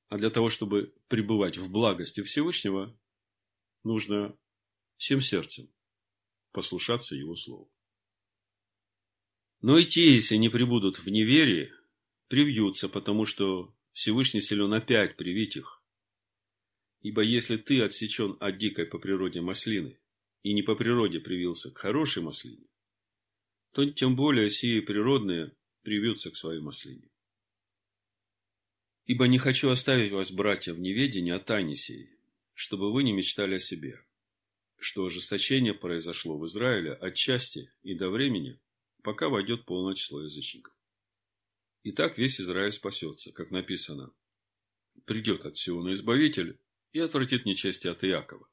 А 0.09 0.17
для 0.17 0.31
того, 0.31 0.49
чтобы 0.49 0.95
пребывать 1.09 1.59
в 1.59 1.71
благости 1.71 2.23
Всевышнего, 2.23 2.99
нужно 3.85 4.37
всем 4.97 5.21
сердцем 5.21 5.71
послушаться 6.53 7.15
Его 7.15 7.37
Слову. 7.37 7.71
Но 9.61 9.77
и 9.77 9.85
те, 9.85 10.15
если 10.15 10.37
не 10.37 10.49
прибудут 10.49 10.99
в 10.99 11.09
неверии, 11.09 11.73
привьются, 12.29 12.88
потому 12.88 13.27
что 13.27 13.75
Всевышний 13.93 14.41
силен 14.41 14.73
опять 14.73 15.17
привить 15.17 15.57
их. 15.57 15.83
Ибо 17.00 17.23
если 17.23 17.57
ты 17.57 17.83
отсечен 17.83 18.37
от 18.41 18.59
дикой 18.59 18.87
по 18.87 18.99
природе 18.99 19.41
маслины 19.41 20.00
и 20.43 20.53
не 20.53 20.62
по 20.62 20.75
природе 20.75 21.21
привился 21.21 21.71
к 21.71 21.79
хорошей 21.79 22.23
маслине, 22.23 22.67
то 23.73 23.85
тем 23.91 24.17
более 24.17 24.50
сии 24.50 24.81
природные 24.81 25.55
привьются 25.83 26.31
к 26.31 26.37
своей 26.37 26.61
маслине. 26.61 27.11
Ибо 29.09 29.27
не 29.27 29.38
хочу 29.38 29.71
оставить 29.71 30.12
вас, 30.12 30.31
братья, 30.33 30.75
в 30.75 30.81
неведении 30.81 31.33
о 31.33 31.38
тайне 31.38 31.75
сей, 31.75 32.11
чтобы 32.53 32.93
вы 32.93 33.03
не 33.03 33.12
мечтали 33.12 33.55
о 33.55 33.59
себе, 33.59 34.05
что 34.77 35.03
ожесточение 35.03 35.73
произошло 35.73 36.38
в 36.38 36.45
Израиле 36.45 36.93
отчасти 36.93 37.73
и 37.83 37.95
до 37.95 38.11
времени, 38.11 38.61
пока 39.03 39.31
войдет 39.31 39.65
полное 39.65 39.95
число 39.95 40.21
язычников. 40.21 40.75
И 41.85 41.93
так 41.93 42.19
весь 42.19 42.38
Израиль 42.38 42.71
спасется, 42.71 43.33
как 43.33 43.50
написано. 43.50 44.12
Придет 45.07 45.47
от 45.47 45.57
Сиона 45.57 45.95
Избавитель 45.95 46.61
и 46.93 46.99
отвратит 46.99 47.47
нечестие 47.47 47.93
от 47.93 48.05
Иакова. 48.05 48.47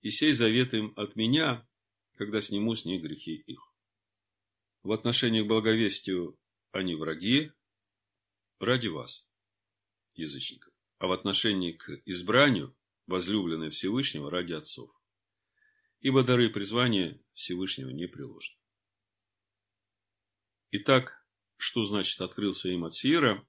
И 0.00 0.10
сей 0.10 0.32
завет 0.32 0.74
им 0.74 0.92
от 0.96 1.14
меня, 1.14 1.68
когда 2.16 2.40
сниму 2.40 2.74
с 2.74 2.84
них 2.84 3.00
грехи 3.00 3.36
их. 3.36 3.60
В 4.82 4.90
отношении 4.90 5.42
к 5.42 5.46
благовестию 5.46 6.36
они 6.72 6.96
враги 6.96 7.52
ради 8.58 8.88
вас 8.88 9.27
язычников, 10.18 10.72
а 10.98 11.06
в 11.06 11.12
отношении 11.12 11.72
к 11.72 11.90
избранию 12.04 12.76
возлюбленной 13.06 13.70
Всевышнего 13.70 14.30
ради 14.30 14.52
отцов. 14.52 14.90
Ибо 16.00 16.22
дары 16.22 16.50
призвания 16.50 17.20
Всевышнего 17.32 17.90
не 17.90 18.06
приложены. 18.06 18.58
Итак, 20.70 21.26
что 21.56 21.82
значит 21.84 22.20
открылся 22.20 22.68
им 22.68 22.84
от 22.84 22.94
Сиера 22.94 23.46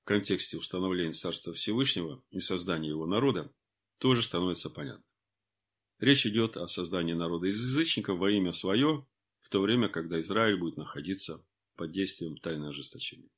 в 0.00 0.04
контексте 0.04 0.56
установления 0.56 1.12
Царства 1.12 1.52
Всевышнего 1.52 2.24
и 2.30 2.40
создания 2.40 2.88
его 2.88 3.06
народа, 3.06 3.52
тоже 3.98 4.22
становится 4.22 4.70
понятно. 4.70 5.04
Речь 5.98 6.26
идет 6.26 6.56
о 6.56 6.66
создании 6.66 7.14
народа 7.14 7.46
из 7.46 7.60
язычников 7.60 8.18
во 8.18 8.30
имя 8.30 8.52
свое, 8.52 9.06
в 9.40 9.48
то 9.48 9.60
время, 9.60 9.88
когда 9.88 10.18
Израиль 10.20 10.58
будет 10.58 10.76
находиться 10.76 11.44
под 11.76 11.92
действием 11.92 12.36
тайны 12.36 12.66
ожесточения. 12.66 13.30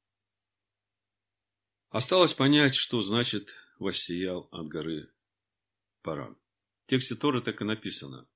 Осталось 1.91 2.35
понять, 2.35 2.75
что 2.75 3.01
значит 3.01 3.49
«воссиял 3.79 4.49
от 4.53 4.69
горы 4.69 5.11
Паран». 6.03 6.39
В 6.85 6.91
тексте 6.91 7.15
Торы 7.15 7.41
так 7.41 7.61
и 7.63 7.65
написано. 7.65 8.29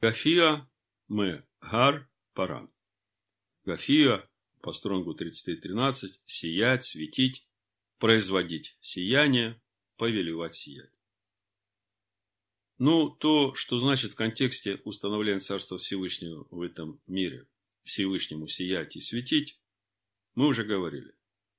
Гафия 0.00 0.70
мы 1.08 1.44
гар 1.60 2.08
Паран. 2.32 2.72
Гафия, 3.64 4.28
по 4.60 4.72
стронгу 4.72 5.16
33.13, 5.16 6.20
сиять, 6.24 6.84
светить, 6.84 7.48
производить 7.98 8.76
сияние, 8.80 9.60
повелевать 9.96 10.54
сиять. 10.54 10.92
Ну, 12.78 13.10
то, 13.10 13.54
что 13.54 13.78
значит 13.78 14.12
в 14.12 14.16
контексте 14.16 14.80
установления 14.84 15.40
Царства 15.40 15.78
Всевышнего 15.78 16.46
в 16.50 16.60
этом 16.60 17.00
мире, 17.06 17.48
Всевышнему 17.82 18.46
сиять 18.46 18.96
и 18.96 19.00
светить, 19.00 19.60
мы 20.34 20.46
уже 20.46 20.64
говорили. 20.64 21.14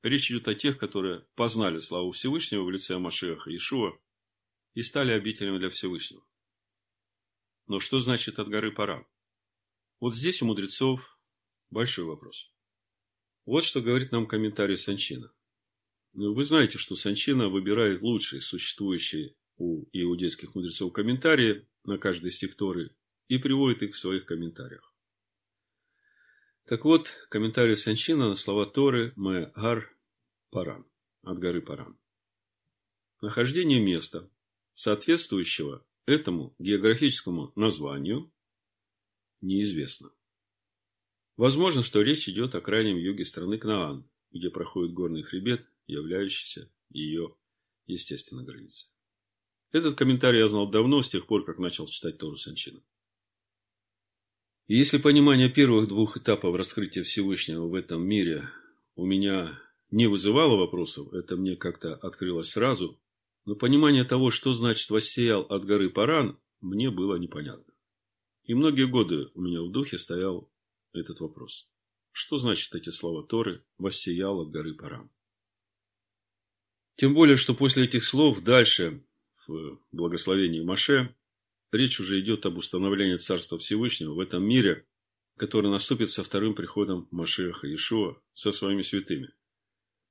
Речь 0.05 0.29
идет 0.29 0.47
о 0.47 0.53
тех, 0.53 0.77
которые 0.77 1.25
познали 1.33 1.79
славу 1.79 2.11
Всевышнего 2.11 2.61
в 2.61 2.69
лице 2.69 2.99
Машеха 2.99 3.49
Ишуа 3.55 3.97
и 4.75 4.83
стали 4.83 5.11
обителями 5.11 5.57
для 5.57 5.69
Всевышнего. 5.71 6.23
Но 7.65 7.79
что 7.79 7.99
значит 7.99 8.37
от 8.37 8.47
горы 8.47 8.71
Парам? 8.71 9.07
Вот 9.99 10.13
здесь 10.13 10.43
у 10.43 10.45
мудрецов 10.45 11.17
большой 11.71 12.05
вопрос. 12.05 12.53
Вот 13.45 13.63
что 13.63 13.81
говорит 13.81 14.11
нам 14.11 14.27
комментарий 14.27 14.77
Санчина. 14.77 15.33
Вы 16.13 16.43
знаете, 16.43 16.77
что 16.77 16.95
Санчина 16.95 17.49
выбирает 17.49 18.03
лучшие 18.03 18.41
существующие 18.41 19.35
у 19.57 19.87
иудейских 19.91 20.53
мудрецов 20.53 20.93
комментарии 20.93 21.67
на 21.83 21.97
каждый 21.97 22.29
стих 22.29 22.55
Торы 22.55 22.95
и 23.27 23.39
приводит 23.39 23.81
их 23.81 23.95
в 23.95 23.99
своих 23.99 24.27
комментариях. 24.27 24.93
Так 26.65 26.85
вот, 26.85 27.11
комментарий 27.29 27.75
Санчина 27.75 28.27
на 28.27 28.35
слова 28.35 28.67
Торы 28.67 29.13
«Мэ 29.15 29.51
гар 29.55 29.94
Паран, 30.55 30.85
от 31.23 31.37
горы 31.37 31.61
Паран. 31.61 31.99
Нахождение 33.19 33.81
места, 33.81 34.31
соответствующего 34.71 35.85
этому 36.05 36.55
географическому 36.59 37.51
названию, 37.57 38.31
неизвестно. 39.41 40.13
Возможно, 41.35 41.83
что 41.83 42.01
речь 42.01 42.29
идет 42.29 42.55
о 42.55 42.61
крайнем 42.61 42.95
юге 42.95 43.25
страны 43.25 43.57
Кнаан, 43.57 44.09
где 44.31 44.49
проходит 44.49 44.93
горный 44.93 45.23
хребет, 45.23 45.67
являющийся 45.87 46.71
ее 46.89 47.35
естественной 47.85 48.45
границей. 48.45 48.89
Этот 49.73 49.97
комментарий 49.97 50.39
я 50.39 50.47
знал 50.47 50.71
давно, 50.71 51.01
с 51.01 51.09
тех 51.09 51.27
пор, 51.27 51.43
как 51.43 51.57
начал 51.57 51.85
читать 51.87 52.17
Тору 52.17 52.37
Санчина. 52.37 52.81
И 54.67 54.77
если 54.77 54.99
понимание 54.99 55.49
первых 55.49 55.89
двух 55.89 56.15
этапов 56.15 56.55
раскрытия 56.55 57.03
Всевышнего 57.03 57.67
в 57.67 57.73
этом 57.73 58.07
мире 58.07 58.43
у 58.95 59.05
меня 59.05 59.61
не 59.95 60.07
вызывало 60.07 60.57
вопросов, 60.57 61.13
это 61.13 61.37
мне 61.37 61.55
как-то 61.55 61.95
открылось 61.95 62.49
сразу, 62.49 62.99
но 63.45 63.55
понимание 63.55 64.03
того, 64.03 64.29
что 64.29 64.51
значит 64.51 64.89
«воссеял 64.89 65.43
от 65.43 65.63
горы 65.63 65.89
Паран», 65.89 66.37
мне 66.59 66.91
было 66.91 67.15
непонятно. 67.15 67.73
И 68.43 68.53
многие 68.55 68.87
годы 68.87 69.31
у 69.35 69.41
меня 69.41 69.61
в 69.61 69.71
духе 69.71 69.97
стоял 69.97 70.51
этот 70.91 71.21
вопрос. 71.21 71.69
Что 72.11 72.35
значит 72.35 72.75
эти 72.75 72.89
слова 72.89 73.25
Торы 73.25 73.63
«воссиял 73.77 74.41
от 74.41 74.51
горы 74.51 74.73
Паран»? 74.73 75.09
Тем 76.97 77.13
более, 77.13 77.37
что 77.37 77.53
после 77.53 77.85
этих 77.85 78.03
слов 78.03 78.41
дальше, 78.41 79.01
в 79.47 79.79
благословении 79.93 80.59
Маше, 80.59 81.15
речь 81.71 82.01
уже 82.01 82.19
идет 82.19 82.45
об 82.45 82.57
установлении 82.57 83.15
Царства 83.15 83.57
Всевышнего 83.57 84.13
в 84.13 84.19
этом 84.19 84.43
мире, 84.43 84.85
который 85.37 85.71
наступит 85.71 86.11
со 86.11 86.21
вторым 86.21 86.53
приходом 86.53 87.07
Машеха 87.11 87.73
Ишуа 87.73 88.21
со 88.33 88.51
своими 88.51 88.81
святыми. 88.81 89.31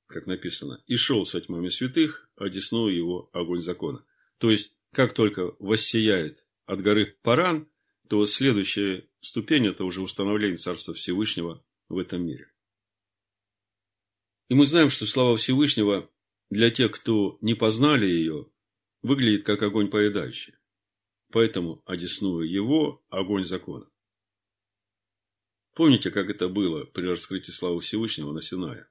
Как 0.07 0.27
написано, 0.27 0.83
«И 0.87 0.97
шел 0.97 1.25
со 1.27 1.41
тьмами 1.41 1.69
святых, 1.69 2.29
десную 2.39 2.95
его 2.95 3.31
огонь 3.33 3.61
закона». 3.61 4.05
То 4.39 4.51
есть, 4.51 4.77
как 4.93 5.15
только 5.15 5.55
воссияет 5.59 6.45
от 6.67 6.83
горы 6.83 7.17
Паран, 7.23 7.69
то 8.09 8.27
следующая 8.27 9.09
ступень– 9.21 9.67
это 9.69 9.85
уже 9.85 10.03
установление 10.03 10.57
Царства 10.57 10.95
Всевышнего 10.95 11.65
в 11.89 11.99
этом 11.99 12.25
мире. 12.27 12.53
И 14.49 14.55
мы 14.55 14.67
знаем, 14.67 14.91
что 14.91 15.07
слава 15.07 15.37
Всевышнего 15.37 16.11
для 16.51 16.71
тех, 16.71 16.91
кто 16.91 17.39
не 17.41 17.55
познали 17.55 18.07
ее, 18.07 18.51
выглядит 19.03 19.45
как 19.45 19.63
огонь 19.63 19.89
поедающий. 19.89 20.55
Поэтому 21.33 21.83
одесную 21.87 22.49
его 22.49 23.05
огонь 23.09 23.45
закона. 23.45 23.91
Помните, 25.75 26.11
как 26.11 26.31
это 26.31 26.49
было 26.49 26.85
при 26.85 27.07
раскрытии 27.07 27.51
славы 27.51 27.81
Всевышнего 27.81 28.33
на 28.33 28.41
Синае? 28.41 28.87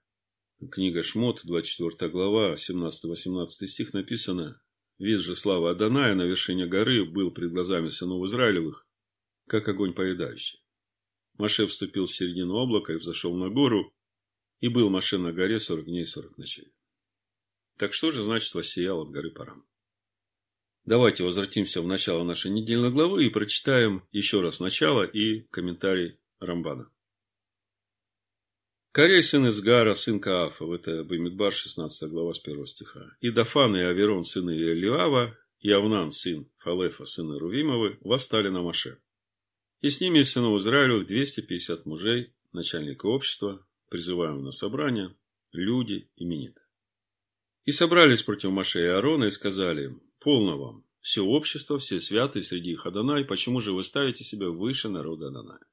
Книга 0.72 1.04
Шмот, 1.04 1.42
24 1.44 2.12
глава, 2.12 2.54
17-18 2.54 3.48
стих 3.68 3.94
написано 3.94 4.62
«Вид 5.00 5.20
же 5.20 5.36
слава 5.36 5.72
Аданая 5.72 6.14
на 6.16 6.24
вершине 6.24 6.68
горы 6.68 7.06
был 7.06 7.32
пред 7.32 7.52
глазами 7.52 7.90
сынов 7.90 8.24
Израилевых, 8.26 8.88
как 9.48 9.68
огонь 9.68 9.94
поедающий. 9.94 10.64
Маше 11.38 11.66
вступил 11.66 12.06
в 12.06 12.14
середину 12.14 12.56
облака 12.58 12.94
и 12.94 12.98
взошел 12.98 13.36
на 13.36 13.50
гору, 13.50 13.94
и 14.60 14.68
был 14.68 14.90
Маше 14.90 15.18
на 15.18 15.34
горе 15.34 15.60
сорок 15.60 15.86
дней 15.86 16.04
и 16.04 16.06
сорок 16.06 16.38
ночей. 16.38 16.72
Так 17.78 17.94
что 17.94 18.12
же 18.12 18.22
значит 18.22 18.54
воссиял 18.54 19.02
от 19.02 19.10
горы 19.10 19.32
Парам? 19.32 19.66
Давайте 20.86 21.24
возвратимся 21.24 21.82
в 21.82 21.88
начало 21.88 22.24
нашей 22.24 22.52
недельной 22.52 22.92
главы 22.92 23.26
и 23.26 23.30
прочитаем 23.30 24.08
еще 24.12 24.42
раз 24.42 24.60
начало 24.60 25.04
и 25.04 25.42
комментарий 25.50 26.20
Рамбана. 26.40 26.93
Корей, 28.94 29.24
сын 29.24 29.50
Изгара, 29.50 29.96
сын 29.96 30.20
Каафа, 30.20 30.72
это 30.72 31.04
Бамидбар, 31.04 31.52
16 31.52 32.12
глава, 32.12 32.36
с 32.36 32.40
1 32.40 32.66
стиха. 32.68 33.18
И 33.22 33.32
Дафан 33.32 33.76
и 33.76 33.80
Аверон, 33.80 34.24
сыны 34.24 34.52
Елиава, 34.52 35.36
и 35.62 35.72
Авнан, 35.72 36.12
сын 36.12 36.48
Фалефа, 36.58 37.06
сына 37.06 37.40
Рувимовы, 37.40 37.98
восстали 38.02 38.50
на 38.50 38.62
Маше. 38.62 39.00
И 39.82 39.90
с 39.90 40.00
ними 40.00 40.20
из 40.20 40.32
сынов 40.32 40.60
Израилевых 40.60 41.08
250 41.08 41.88
мужей, 41.88 42.36
начальника 42.52 43.08
общества, 43.08 43.66
призываемого 43.90 44.44
на 44.44 44.52
собрание, 44.52 45.16
люди, 45.52 46.12
имениты. 46.16 46.62
И 47.66 47.72
собрались 47.72 48.22
против 48.22 48.52
Маше 48.52 48.84
и 48.84 48.86
Аарона 48.86 49.24
и 49.24 49.32
сказали 49.32 49.86
им, 49.86 50.04
полно 50.20 50.60
вам, 50.60 50.86
все 51.02 51.24
общество, 51.24 51.80
все 51.80 52.00
святые 52.00 52.44
среди 52.44 52.74
их 52.74 52.86
Адонай, 52.86 53.26
почему 53.26 53.60
же 53.60 53.74
вы 53.74 53.84
ставите 53.84 54.24
себя 54.24 54.50
выше 54.50 54.88
народа 54.88 55.30
Адоная? 55.30 55.66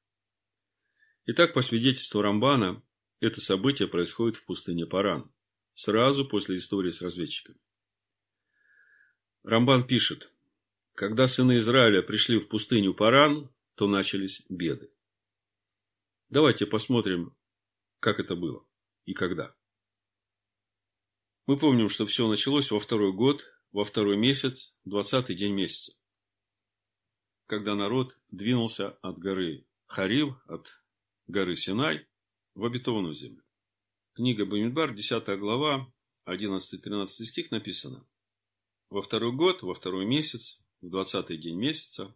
Итак, 1.27 1.53
по 1.53 1.61
свидетельству 1.61 2.23
Рамбана, 2.23 2.83
это 3.21 3.41
событие 3.41 3.89
происходит 3.89 4.37
в 4.37 4.45
пустыне 4.45 4.87
Паран, 4.87 5.33
сразу 5.75 6.27
после 6.27 6.57
истории 6.57 6.91
с 6.91 7.03
разведчиками. 7.03 7.59
Рамбан 9.43 9.87
пишет, 9.87 10.33
когда 10.95 11.27
сыны 11.27 11.59
Израиля 11.59 12.03
пришли 12.03 12.39
в 12.39 12.49
пустыню 12.49 12.95
Паран, 12.95 13.51
то 13.75 13.87
начались 13.87 14.43
беды. 14.49 14.93
Давайте 16.29 16.67
посмотрим, 16.67 17.35
как 18.01 18.21
это 18.21 18.37
было 18.37 18.67
и 19.05 19.15
когда. 19.15 19.57
Мы 21.47 21.59
помним, 21.59 21.89
что 21.89 22.07
все 22.07 22.29
началось 22.29 22.71
во 22.71 22.79
второй 22.79 23.13
год, 23.13 23.47
во 23.73 23.85
второй 23.85 24.17
месяц, 24.17 24.75
двадцатый 24.85 25.35
день 25.35 25.55
месяца, 25.55 25.93
когда 27.47 27.75
народ 27.75 28.19
двинулся 28.31 28.91
от 28.91 29.19
горы 29.19 29.67
Харив, 29.87 30.35
от 30.47 30.83
горы 31.27 31.57
Синай, 31.57 32.07
в 32.61 32.65
обетованную 32.67 33.15
землю. 33.15 33.43
Книга 34.13 34.45
Бамидбар, 34.45 34.93
10 34.93 35.39
глава, 35.39 35.91
11-13 36.29 37.07
стих 37.07 37.51
написано. 37.51 38.07
Во 38.91 39.01
второй 39.01 39.33
год, 39.33 39.63
во 39.63 39.73
второй 39.73 40.05
месяц, 40.05 40.61
в 40.83 40.91
двадцатый 40.91 41.39
день 41.39 41.57
месяца, 41.57 42.15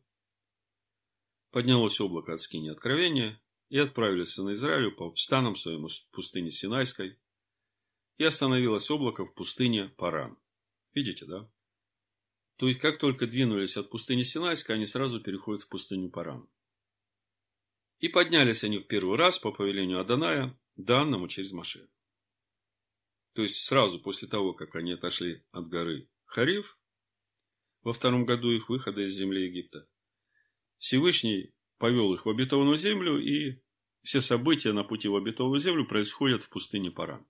поднялось 1.50 1.98
облако 1.98 2.34
от 2.34 2.42
скини 2.42 2.68
откровения, 2.68 3.40
и 3.70 3.78
отправились 3.78 4.36
на 4.36 4.52
Израилю 4.52 4.94
по 4.94 5.16
станам 5.16 5.56
своему 5.56 5.88
пустыне 6.12 6.50
Синайской, 6.50 7.18
и 8.18 8.24
остановилось 8.24 8.90
облако 8.90 9.24
в 9.24 9.32
пустыне 9.34 9.88
Паран. 9.96 10.38
Видите, 10.92 11.24
да? 11.24 11.50
То 12.56 12.68
есть, 12.68 12.80
как 12.80 12.98
только 12.98 13.26
двинулись 13.26 13.78
от 13.78 13.88
пустыни 13.88 14.22
Синайской, 14.22 14.76
они 14.76 14.84
сразу 14.84 15.22
переходят 15.22 15.62
в 15.62 15.68
пустыню 15.68 16.10
Паран. 16.10 16.48
И 17.98 18.08
поднялись 18.08 18.64
они 18.64 18.78
в 18.78 18.86
первый 18.86 19.16
раз 19.16 19.38
по 19.38 19.52
повелению 19.52 20.00
Аданая, 20.00 20.58
данному 20.76 21.28
через 21.28 21.52
Маше. 21.52 21.88
То 23.34 23.42
есть, 23.42 23.56
сразу 23.56 23.98
после 24.00 24.28
того, 24.28 24.52
как 24.52 24.76
они 24.76 24.92
отошли 24.92 25.44
от 25.50 25.68
горы 25.68 26.08
Хариф, 26.24 26.78
во 27.82 27.92
втором 27.92 28.24
году 28.24 28.50
их 28.50 28.68
выхода 28.68 29.02
из 29.02 29.14
земли 29.14 29.46
Египта, 29.46 29.88
Всевышний 30.78 31.54
повел 31.78 32.14
их 32.14 32.26
в 32.26 32.30
обетованную 32.30 32.76
землю, 32.76 33.18
и 33.18 33.62
все 34.02 34.20
события 34.20 34.72
на 34.72 34.84
пути 34.84 35.08
в 35.08 35.16
обетованную 35.16 35.60
землю 35.60 35.86
происходят 35.86 36.42
в 36.42 36.48
пустыне 36.48 36.90
Паран. 36.90 37.26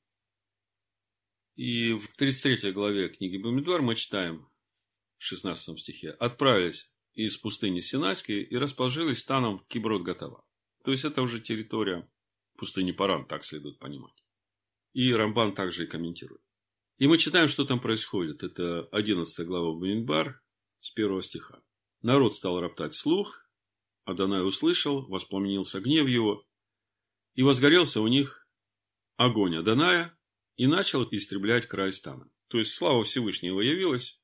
И 1.54 1.92
в 1.92 2.08
33 2.16 2.72
главе 2.72 3.08
книги 3.08 3.36
Бамидуар 3.36 3.80
мы 3.80 3.94
читаем 3.94 4.50
в 5.18 5.22
16 5.22 5.78
стихе 5.78 6.10
«Отправились 6.10 6.90
из 7.12 7.36
пустыни 7.36 7.80
Синайской 7.80 8.42
и 8.42 8.56
расположились 8.56 9.20
станом 9.20 9.60
в 9.60 9.66
Киброд-Гатава». 9.68 10.44
То 10.84 10.92
есть, 10.92 11.04
это 11.04 11.22
уже 11.22 11.40
территория 11.40 12.08
пустыни 12.56 12.92
Паран, 12.92 13.26
так 13.26 13.42
следует 13.42 13.78
понимать. 13.78 14.24
И 14.92 15.12
Рамбан 15.12 15.54
также 15.54 15.84
и 15.84 15.88
комментирует. 15.88 16.42
И 16.98 17.08
мы 17.08 17.18
читаем, 17.18 17.48
что 17.48 17.64
там 17.64 17.80
происходит. 17.80 18.42
Это 18.42 18.86
11 18.92 19.46
глава 19.46 19.74
Бамидбар 19.74 20.40
с 20.80 20.92
1 20.94 21.22
стиха. 21.22 21.62
Народ 22.02 22.36
стал 22.36 22.60
роптать 22.60 22.94
слух, 22.94 23.48
Адонай 24.04 24.46
услышал, 24.46 25.06
воспламенился 25.06 25.80
гнев 25.80 26.06
его, 26.06 26.46
и 27.34 27.42
возгорелся 27.42 28.00
у 28.00 28.06
них 28.06 28.46
огонь 29.16 29.56
Адоная, 29.56 30.16
и 30.56 30.66
начал 30.66 31.02
истреблять 31.10 31.66
край 31.66 31.92
стана. 31.92 32.30
То 32.48 32.58
есть, 32.58 32.72
слава 32.72 33.02
Всевышнего 33.02 33.60
явилась, 33.60 34.20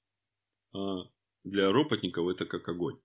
а 0.73 1.11
для 1.43 1.73
ропотников 1.73 2.29
это 2.29 2.45
как 2.45 2.69
огонь. 2.69 3.01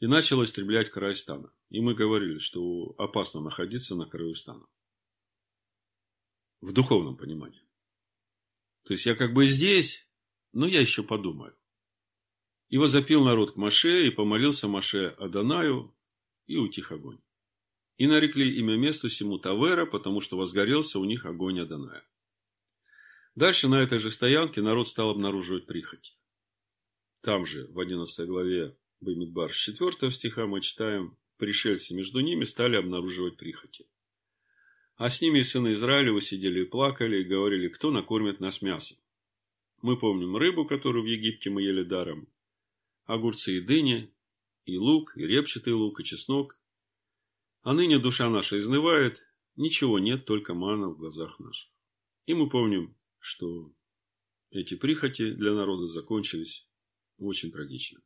И 0.00 0.06
начал 0.06 0.42
истреблять 0.44 0.90
край 0.90 1.14
стана. 1.14 1.52
И 1.70 1.80
мы 1.80 1.94
говорили, 1.94 2.38
что 2.38 2.94
опасно 2.98 3.40
находиться 3.40 3.96
на 3.96 4.06
краю 4.06 4.34
стана. 4.34 4.66
В 6.60 6.72
духовном 6.72 7.16
понимании. 7.16 7.62
То 8.84 8.92
есть, 8.92 9.06
я 9.06 9.14
как 9.14 9.32
бы 9.32 9.46
здесь, 9.46 10.06
но 10.52 10.66
я 10.66 10.80
еще 10.80 11.02
подумаю. 11.02 11.56
И 12.68 12.78
возопил 12.78 13.24
народ 13.24 13.52
к 13.52 13.56
Маше, 13.56 14.06
и 14.06 14.10
помолился 14.10 14.68
Маше 14.68 15.08
Адонаю, 15.18 15.96
и 16.46 16.56
утих 16.56 16.92
огонь. 16.92 17.20
И 17.96 18.06
нарекли 18.06 18.54
имя 18.58 18.76
месту 18.76 19.08
сему 19.08 19.38
Тавера, 19.38 19.86
потому 19.86 20.20
что 20.20 20.36
возгорелся 20.36 20.98
у 20.98 21.04
них 21.04 21.24
огонь 21.24 21.60
Адоная. 21.60 22.04
Дальше 23.34 23.68
на 23.68 23.82
этой 23.82 23.98
же 23.98 24.10
стоянке 24.10 24.62
народ 24.62 24.88
стал 24.88 25.10
обнаруживать 25.10 25.66
прихоть. 25.66 26.18
Там 27.22 27.44
же, 27.44 27.66
в 27.68 27.80
11 27.80 28.26
главе 28.26 28.76
Бамидбар, 29.00 29.52
с 29.52 29.56
4 29.56 30.10
стиха 30.10 30.46
мы 30.46 30.60
читаем, 30.60 31.16
пришельцы 31.36 31.94
между 31.94 32.20
ними 32.20 32.44
стали 32.44 32.76
обнаруживать 32.76 33.36
прихоти. 33.36 33.86
А 34.96 35.10
с 35.10 35.20
ними 35.20 35.40
и 35.40 35.42
сыны 35.42 35.72
Израилева 35.72 36.20
сидели 36.20 36.62
и 36.62 36.64
плакали, 36.64 37.20
и 37.20 37.24
говорили, 37.24 37.68
кто 37.68 37.90
накормит 37.90 38.40
нас 38.40 38.62
мясом. 38.62 38.96
Мы 39.82 39.98
помним 39.98 40.36
рыбу, 40.36 40.64
которую 40.64 41.04
в 41.04 41.06
Египте 41.08 41.50
мы 41.50 41.62
ели 41.62 41.82
даром, 41.82 42.28
огурцы 43.04 43.58
и 43.58 43.60
дыни, 43.60 44.10
и 44.64 44.78
лук, 44.78 45.16
и 45.16 45.26
репчатый 45.26 45.74
лук, 45.74 46.00
и 46.00 46.04
чеснок. 46.04 46.58
А 47.62 47.74
ныне 47.74 47.98
душа 47.98 48.30
наша 48.30 48.58
изнывает, 48.58 49.22
ничего 49.54 49.98
нет, 49.98 50.24
только 50.24 50.54
мана 50.54 50.88
в 50.88 50.96
глазах 50.96 51.38
наших. 51.38 51.70
И 52.24 52.32
мы 52.32 52.48
помним, 52.48 52.96
что 53.18 53.70
эти 54.50 54.74
прихоти 54.76 55.32
для 55.32 55.52
народа 55.52 55.86
закончились 55.86 56.66
очень 57.18 57.52
трагично. 57.52 58.00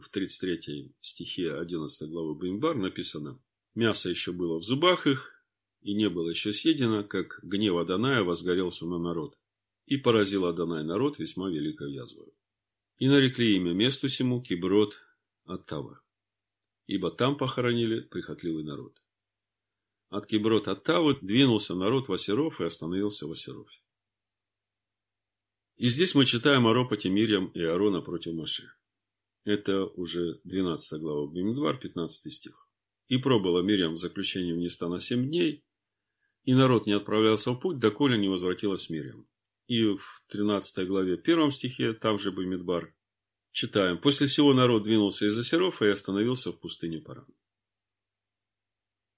В 0.00 0.08
33 0.08 0.92
стихе 1.00 1.54
11 1.54 2.10
главы 2.10 2.36
Бимбар 2.36 2.74
написано 2.74 3.40
«Мясо 3.74 4.10
еще 4.10 4.32
было 4.32 4.58
в 4.58 4.62
зубах 4.62 5.06
их, 5.06 5.34
и 5.82 5.94
не 5.94 6.08
было 6.08 6.30
еще 6.30 6.52
съедено, 6.52 7.04
как 7.04 7.38
гнев 7.44 7.76
Аданая 7.76 8.24
возгорелся 8.24 8.86
на 8.86 8.98
народ, 8.98 9.38
и 9.86 9.96
поразил 9.96 10.46
Адонай 10.46 10.82
народ 10.82 11.18
весьма 11.18 11.48
великой 11.48 11.92
язвой. 11.92 12.32
И 12.98 13.06
нарекли 13.06 13.54
имя 13.56 13.72
месту 13.72 14.08
сему 14.08 14.42
Киброд 14.42 14.96
Оттава, 15.44 16.02
ибо 16.86 17.10
там 17.10 17.36
похоронили 17.36 18.00
прихотливый 18.00 18.64
народ. 18.64 19.00
От 20.08 20.26
Киброд 20.26 20.66
Оттавы 20.66 21.18
двинулся 21.20 21.74
народ 21.74 22.08
Васеров 22.08 22.60
и 22.60 22.64
остановился 22.64 23.26
в 23.26 23.30
Васерофе. 23.30 23.78
И 25.76 25.88
здесь 25.88 26.14
мы 26.14 26.24
читаем 26.24 26.66
о 26.66 26.72
ропоте 26.72 27.10
Мирьям 27.10 27.48
и 27.48 27.62
Аарона 27.62 28.00
против 28.00 28.34
Маше. 28.34 28.72
Это 29.44 29.84
уже 29.84 30.40
12 30.44 31.00
глава 31.00 31.30
Бимидвар, 31.30 31.78
15 31.78 32.32
стих. 32.32 32.68
И 33.08 33.18
пробыла 33.18 33.60
Мирьям 33.60 33.94
в 33.94 33.98
заключении 33.98 34.52
в 34.52 34.56
Нестана 34.56 34.98
семь 34.98 35.26
дней, 35.26 35.64
и 36.44 36.54
народ 36.54 36.86
не 36.86 36.92
отправлялся 36.92 37.52
в 37.52 37.60
путь, 37.60 37.78
доколе 37.78 38.16
не 38.16 38.28
возвратилась 38.28 38.88
Мирьям. 38.88 39.28
И 39.66 39.84
в 39.84 40.24
13 40.28 40.86
главе, 40.86 41.16
первом 41.18 41.50
стихе, 41.50 41.92
там 41.92 42.18
же 42.18 42.32
Бамидбар, 42.32 42.94
читаем. 43.52 43.98
После 43.98 44.26
всего 44.26 44.54
народ 44.54 44.84
двинулся 44.84 45.26
из 45.26 45.36
Асеров 45.38 45.82
и 45.82 45.88
остановился 45.88 46.50
в 46.50 46.58
пустыне 46.58 46.98
Паран. 46.98 47.26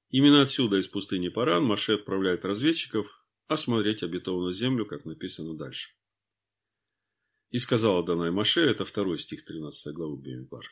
Именно 0.09 0.43
отсюда, 0.43 0.79
из 0.79 0.89
пустыни 0.89 1.29
Паран, 1.29 1.65
Маше 1.65 1.95
отправляет 1.95 2.45
разведчиков 2.45 3.25
осмотреть 3.49 4.03
обетованную 4.03 4.53
землю, 4.53 4.87
как 4.87 5.05
написано 5.05 5.57
дальше. 5.57 5.91
И 7.51 7.59
сказала 7.59 8.05
Данай 8.05 8.31
Маше, 8.31 8.63
это 8.63 8.85
второй 8.85 9.19
стих 9.19 9.45
13 9.45 9.95
главы 9.95 10.19
Бемидбар, 10.21 10.67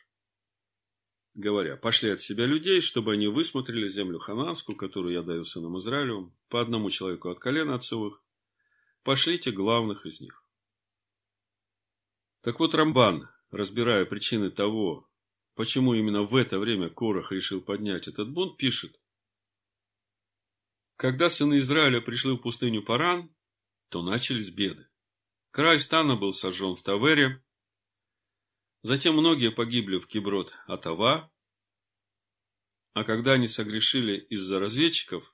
говоря, 1.34 1.76
пошли 1.76 2.10
от 2.10 2.20
себя 2.20 2.46
людей, 2.46 2.80
чтобы 2.80 3.12
они 3.12 3.28
высмотрели 3.28 3.88
землю 3.88 4.18
хананскую, 4.18 4.76
которую 4.76 5.14
я 5.14 5.22
даю 5.22 5.44
сынам 5.44 5.78
Израилю, 5.78 6.34
по 6.48 6.60
одному 6.60 6.90
человеку 6.90 7.28
от 7.28 7.38
колена 7.38 7.76
отцовых, 7.76 8.22
пошлите 9.02 9.50
главных 9.50 10.06
из 10.06 10.20
них. 10.20 10.44
Так 12.40 12.58
вот, 12.60 12.74
Рамбан, 12.74 13.28
разбирая 13.50 14.04
причины 14.04 14.50
того, 14.50 15.08
почему 15.54 15.94
именно 15.94 16.22
в 16.22 16.34
это 16.36 16.58
время 16.58 16.90
Корах 16.90 17.32
решил 17.32 17.62
поднять 17.62 18.08
этот 18.08 18.30
бунт, 18.30 18.56
пишет, 18.56 19.00
когда 20.96 21.30
сыны 21.30 21.58
Израиля 21.58 22.00
пришли 22.00 22.32
в 22.32 22.38
пустыню 22.38 22.82
Паран, 22.82 23.34
то 23.88 24.02
начались 24.02 24.50
беды. 24.50 24.88
Край 25.54 25.78
стана 25.78 26.16
был 26.16 26.32
сожжен 26.32 26.74
в 26.74 26.82
Тавере. 26.82 27.40
Затем 28.82 29.14
многие 29.14 29.52
погибли 29.52 29.98
в 29.98 30.08
Киброд 30.08 30.52
Атава. 30.66 31.32
А 32.92 33.04
когда 33.04 33.34
они 33.34 33.46
согрешили 33.46 34.18
из-за 34.18 34.58
разведчиков, 34.58 35.32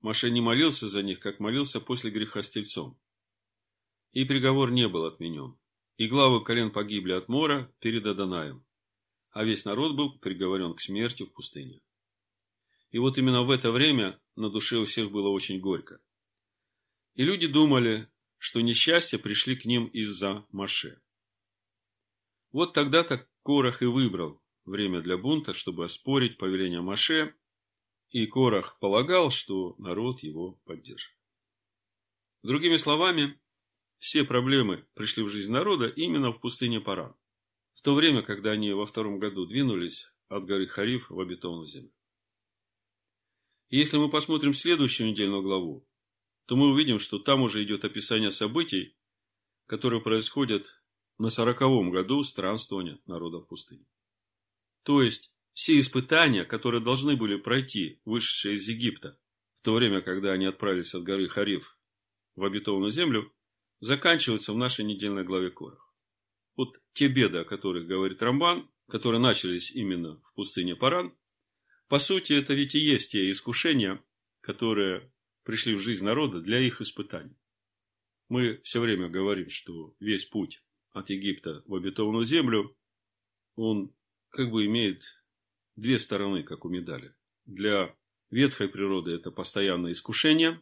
Маше 0.00 0.32
не 0.32 0.40
молился 0.40 0.88
за 0.88 1.04
них, 1.04 1.20
как 1.20 1.38
молился 1.38 1.80
после 1.80 2.10
греха 2.10 2.42
с 2.42 2.50
тельцом. 2.50 3.00
И 4.10 4.24
приговор 4.24 4.72
не 4.72 4.88
был 4.88 5.04
отменен. 5.04 5.56
И 5.98 6.08
главы 6.08 6.42
колен 6.42 6.72
погибли 6.72 7.12
от 7.12 7.28
мора 7.28 7.72
перед 7.78 8.06
Адонаем. 8.06 8.66
А 9.30 9.44
весь 9.44 9.64
народ 9.64 9.94
был 9.94 10.18
приговорен 10.18 10.74
к 10.74 10.80
смерти 10.80 11.22
в 11.22 11.32
пустыне. 11.32 11.80
И 12.90 12.98
вот 12.98 13.18
именно 13.18 13.44
в 13.44 13.52
это 13.52 13.70
время 13.70 14.20
на 14.34 14.50
душе 14.50 14.78
у 14.78 14.84
всех 14.84 15.12
было 15.12 15.28
очень 15.28 15.60
горько. 15.60 16.02
И 17.14 17.22
люди 17.22 17.46
думали, 17.46 18.10
что 18.38 18.60
несчастья 18.60 19.18
пришли 19.18 19.56
к 19.56 19.64
ним 19.64 19.86
из-за 19.86 20.46
Маше. 20.50 21.00
Вот 22.52 22.72
тогда-то 22.72 23.28
Корах 23.42 23.82
и 23.82 23.86
выбрал 23.86 24.42
время 24.64 25.00
для 25.00 25.18
бунта, 25.18 25.52
чтобы 25.52 25.84
оспорить 25.84 26.38
повеление 26.38 26.80
Маше, 26.80 27.34
и 28.10 28.26
Корах 28.26 28.78
полагал, 28.78 29.30
что 29.30 29.74
народ 29.78 30.22
его 30.22 30.52
поддержит. 30.64 31.14
Другими 32.42 32.76
словами, 32.76 33.40
все 33.98 34.24
проблемы 34.24 34.86
пришли 34.94 35.22
в 35.24 35.28
жизнь 35.28 35.50
народа 35.50 35.88
именно 35.88 36.32
в 36.32 36.40
пустыне 36.40 36.80
Паран, 36.80 37.16
в 37.74 37.82
то 37.82 37.94
время, 37.94 38.22
когда 38.22 38.52
они 38.52 38.72
во 38.72 38.86
втором 38.86 39.18
году 39.18 39.44
двинулись 39.46 40.06
от 40.28 40.44
горы 40.44 40.66
Хариф 40.66 41.10
в 41.10 41.18
обетованную 41.20 41.66
землю. 41.66 41.92
И 43.68 43.78
если 43.78 43.98
мы 43.98 44.08
посмотрим 44.08 44.54
следующую 44.54 45.10
недельную 45.10 45.42
главу, 45.42 45.87
то 46.48 46.56
мы 46.56 46.70
увидим, 46.70 46.98
что 46.98 47.18
там 47.18 47.42
уже 47.42 47.62
идет 47.62 47.84
описание 47.84 48.30
событий, 48.30 48.96
которые 49.66 50.00
происходят 50.00 50.80
на 51.18 51.28
сороковом 51.28 51.90
году 51.90 52.22
странствования 52.22 52.98
народа 53.04 53.40
в 53.40 53.46
пустыне. 53.46 53.84
То 54.82 55.02
есть, 55.02 55.30
все 55.52 55.78
испытания, 55.78 56.46
которые 56.46 56.82
должны 56.82 57.16
были 57.16 57.36
пройти 57.36 58.00
вышедшие 58.06 58.54
из 58.54 58.66
Египта, 58.66 59.20
в 59.52 59.60
то 59.60 59.74
время, 59.74 60.00
когда 60.00 60.32
они 60.32 60.46
отправились 60.46 60.94
от 60.94 61.02
горы 61.02 61.28
Хариф 61.28 61.76
в 62.34 62.42
обетованную 62.42 62.92
землю, 62.92 63.30
заканчиваются 63.80 64.54
в 64.54 64.56
нашей 64.56 64.86
недельной 64.86 65.24
главе 65.24 65.50
Корах. 65.50 65.94
Вот 66.56 66.80
те 66.94 67.08
беды, 67.08 67.40
о 67.40 67.44
которых 67.44 67.86
говорит 67.86 68.22
Рамбан, 68.22 68.70
которые 68.88 69.20
начались 69.20 69.70
именно 69.70 70.18
в 70.22 70.32
пустыне 70.32 70.76
Паран, 70.76 71.14
по 71.88 71.98
сути, 71.98 72.32
это 72.32 72.54
ведь 72.54 72.74
и 72.74 72.78
есть 72.78 73.12
те 73.12 73.30
искушения, 73.30 74.02
которые 74.40 75.12
пришли 75.48 75.74
в 75.74 75.78
жизнь 75.78 76.04
народа 76.04 76.42
для 76.42 76.60
их 76.60 76.82
испытаний. 76.82 77.34
Мы 78.28 78.60
все 78.64 78.80
время 78.80 79.08
говорим, 79.08 79.48
что 79.48 79.96
весь 79.98 80.26
путь 80.26 80.62
от 80.90 81.08
Египта 81.08 81.62
в 81.64 81.74
обетованную 81.74 82.26
землю, 82.26 82.76
он 83.54 83.96
как 84.28 84.50
бы 84.50 84.66
имеет 84.66 85.04
две 85.74 85.98
стороны, 85.98 86.42
как 86.42 86.66
у 86.66 86.68
медали. 86.68 87.14
Для 87.46 87.96
ветхой 88.28 88.68
природы 88.68 89.12
это 89.12 89.30
постоянное 89.30 89.92
искушение, 89.92 90.60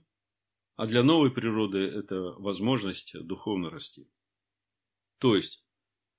а 0.76 0.86
для 0.86 1.02
новой 1.02 1.32
природы 1.32 1.80
это 1.80 2.20
возможность 2.38 3.18
духовно 3.26 3.70
расти. 3.70 4.08
То 5.18 5.34
есть, 5.34 5.66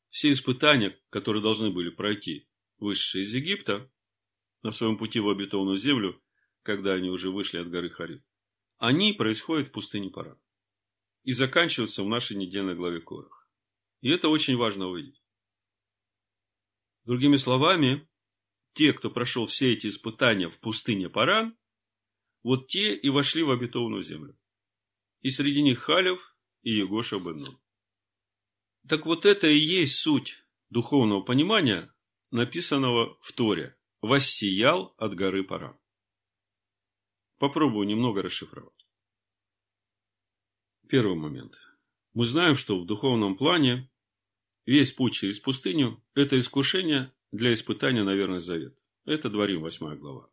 все 0.10 0.30
испытания, 0.30 1.00
которые 1.10 1.42
должны 1.42 1.72
были 1.72 1.90
пройти 1.90 2.50
вышедшие 2.80 3.24
из 3.24 3.34
Египта 3.34 3.90
на 4.62 4.72
своем 4.72 4.98
пути 4.98 5.22
в 5.22 5.30
обетованную 5.30 5.78
землю, 5.78 6.22
когда 6.64 6.96
они 6.96 7.10
уже 7.10 7.32
вышли 7.32 7.60
от 7.60 7.70
горы 7.70 7.90
Хариб, 7.90 8.26
они 8.78 9.14
происходят 9.14 9.68
в 9.68 9.72
пустыне 9.72 10.10
Пара 10.10 10.40
и 11.24 11.34
заканчиваются 11.34 12.04
в 12.04 12.08
нашей 12.08 12.38
недельной 12.38 12.76
главе 12.76 13.02
Корах. 13.02 13.50
И 14.02 14.10
это 14.10 14.30
очень 14.30 14.58
важно 14.58 14.88
увидеть. 14.88 15.22
Другими 17.04 17.38
словами, 17.38 18.08
те, 18.74 18.94
кто 18.94 19.10
прошел 19.10 19.46
все 19.46 19.74
эти 19.74 19.88
испытания 19.88 20.50
в 20.50 20.60
пустыне 20.60 21.10
Паран, 21.10 21.58
вот 22.44 22.68
те 22.68 22.96
и 22.96 23.10
вошли 23.10 23.44
в 23.44 23.52
обетованную 23.52 24.04
землю. 24.04 24.38
И 25.22 25.30
среди 25.30 25.62
них 25.64 25.80
Халев 25.80 26.38
и 26.62 26.72
Егоша 26.72 27.18
бен 27.18 27.60
Так 28.88 29.06
вот 29.06 29.26
это 29.26 29.48
и 29.48 29.58
есть 29.58 29.96
суть 29.96 30.46
духовного 30.70 31.22
понимания, 31.22 31.94
написанного 32.32 33.18
в 33.22 33.32
Торе. 33.34 33.76
«Воссиял 34.00 34.94
от 34.98 35.16
горы 35.16 35.44
Паран». 35.44 35.80
Попробую 37.38 37.88
немного 37.88 38.24
расшифровать. 38.24 38.88
Первый 40.90 41.16
момент. 41.16 41.56
Мы 42.14 42.26
знаем, 42.26 42.56
что 42.56 42.80
в 42.80 42.86
духовном 42.88 43.38
плане 43.38 43.92
весь 44.66 44.92
путь 44.92 45.14
через 45.14 45.40
пустыню– 45.40 46.04
это 46.16 46.40
искушение 46.40 47.14
для 47.32 47.54
испытания 47.54 48.04
на 48.04 48.16
верность 48.16 48.48
завет. 48.48 48.76
Это 49.06 49.30
Дворим, 49.30 49.62
8 49.62 49.98
глава. 49.98 50.32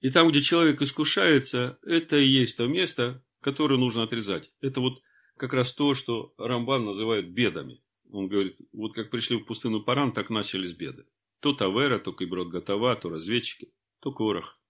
И 0.00 0.10
там, 0.10 0.30
где 0.30 0.40
человек 0.40 0.82
искушается, 0.82 1.78
это 1.82 2.16
и 2.16 2.26
есть 2.26 2.56
то 2.56 2.66
место, 2.66 3.24
которое 3.40 3.78
нужно 3.78 4.02
отрезать. 4.02 4.52
Это 4.60 4.80
вот 4.80 5.00
как 5.36 5.52
раз 5.52 5.72
то, 5.72 5.94
что 5.94 6.34
Рамбан 6.38 6.84
называет 6.84 7.32
бедами. 7.32 7.84
Он 8.10 8.26
говорит, 8.26 8.58
вот 8.72 8.94
как 8.94 9.10
пришли 9.10 9.36
в 9.36 9.44
пустыню 9.44 9.82
Паран, 9.82 10.12
так 10.12 10.28
начались 10.28 10.72
беды. 10.72 11.06
То 11.38 11.52
Тавера, 11.52 12.00
то 12.00 12.12
Киброд 12.12 12.48
Гатава, 12.48 12.96
то 12.96 13.10
разведчики, 13.10 13.72
то 14.00 14.10
Корах. 14.12 14.61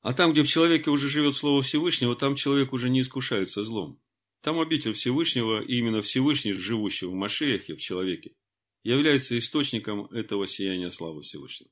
А 0.00 0.14
там, 0.14 0.32
где 0.32 0.42
в 0.42 0.48
человеке 0.48 0.90
уже 0.90 1.08
живет 1.08 1.34
Слово 1.34 1.62
Всевышнего, 1.62 2.14
там 2.14 2.36
человек 2.36 2.72
уже 2.72 2.88
не 2.88 3.00
искушается 3.00 3.62
злом. 3.62 4.00
Там 4.40 4.60
обитель 4.60 4.92
Всевышнего, 4.92 5.60
и 5.60 5.78
именно 5.78 6.00
Всевышний, 6.00 6.52
живущий 6.52 7.06
в 7.06 7.14
Машиахе, 7.14 7.74
в 7.74 7.80
человеке, 7.80 8.36
является 8.84 9.36
источником 9.36 10.06
этого 10.06 10.46
сияния 10.46 10.90
славы 10.90 11.22
Всевышнего. 11.22 11.70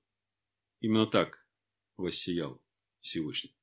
Именно 0.80 1.06
так 1.06 1.46
воссиял 1.96 2.60
Всевышний. 3.00 3.54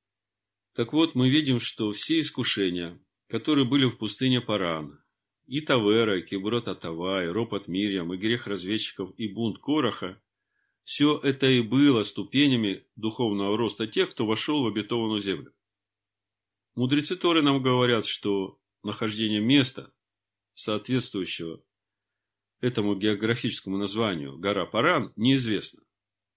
Так 0.74 0.92
вот, 0.92 1.14
мы 1.14 1.28
видим, 1.28 1.60
что 1.60 1.92
все 1.92 2.18
искушения, 2.20 2.98
которые 3.28 3.68
были 3.68 3.84
в 3.84 3.98
пустыне 3.98 4.40
Паран, 4.40 5.04
и 5.46 5.60
Тавера, 5.60 6.18
и 6.18 6.22
Киброд 6.22 6.68
Атава, 6.68 7.24
и 7.24 7.28
ропот 7.28 7.68
Мирьям, 7.68 8.12
и 8.14 8.16
грех 8.16 8.46
разведчиков, 8.46 9.12
и 9.18 9.28
бунт 9.28 9.58
Короха, 9.58 10.20
все 10.84 11.18
это 11.18 11.46
и 11.46 11.60
было 11.60 12.02
ступенями 12.02 12.86
духовного 12.94 13.56
роста 13.56 13.86
тех, 13.86 14.10
кто 14.10 14.26
вошел 14.26 14.62
в 14.62 14.66
обетованную 14.66 15.20
землю. 15.20 15.52
Мудрецы 16.74 17.16
Торы 17.16 17.42
нам 17.42 17.62
говорят, 17.62 18.04
что 18.06 18.60
нахождение 18.82 19.40
места, 19.40 19.92
соответствующего 20.52 21.62
этому 22.60 22.94
географическому 22.94 23.76
названию 23.76 24.38
гора 24.38 24.66
Паран, 24.66 25.12
неизвестно. 25.16 25.82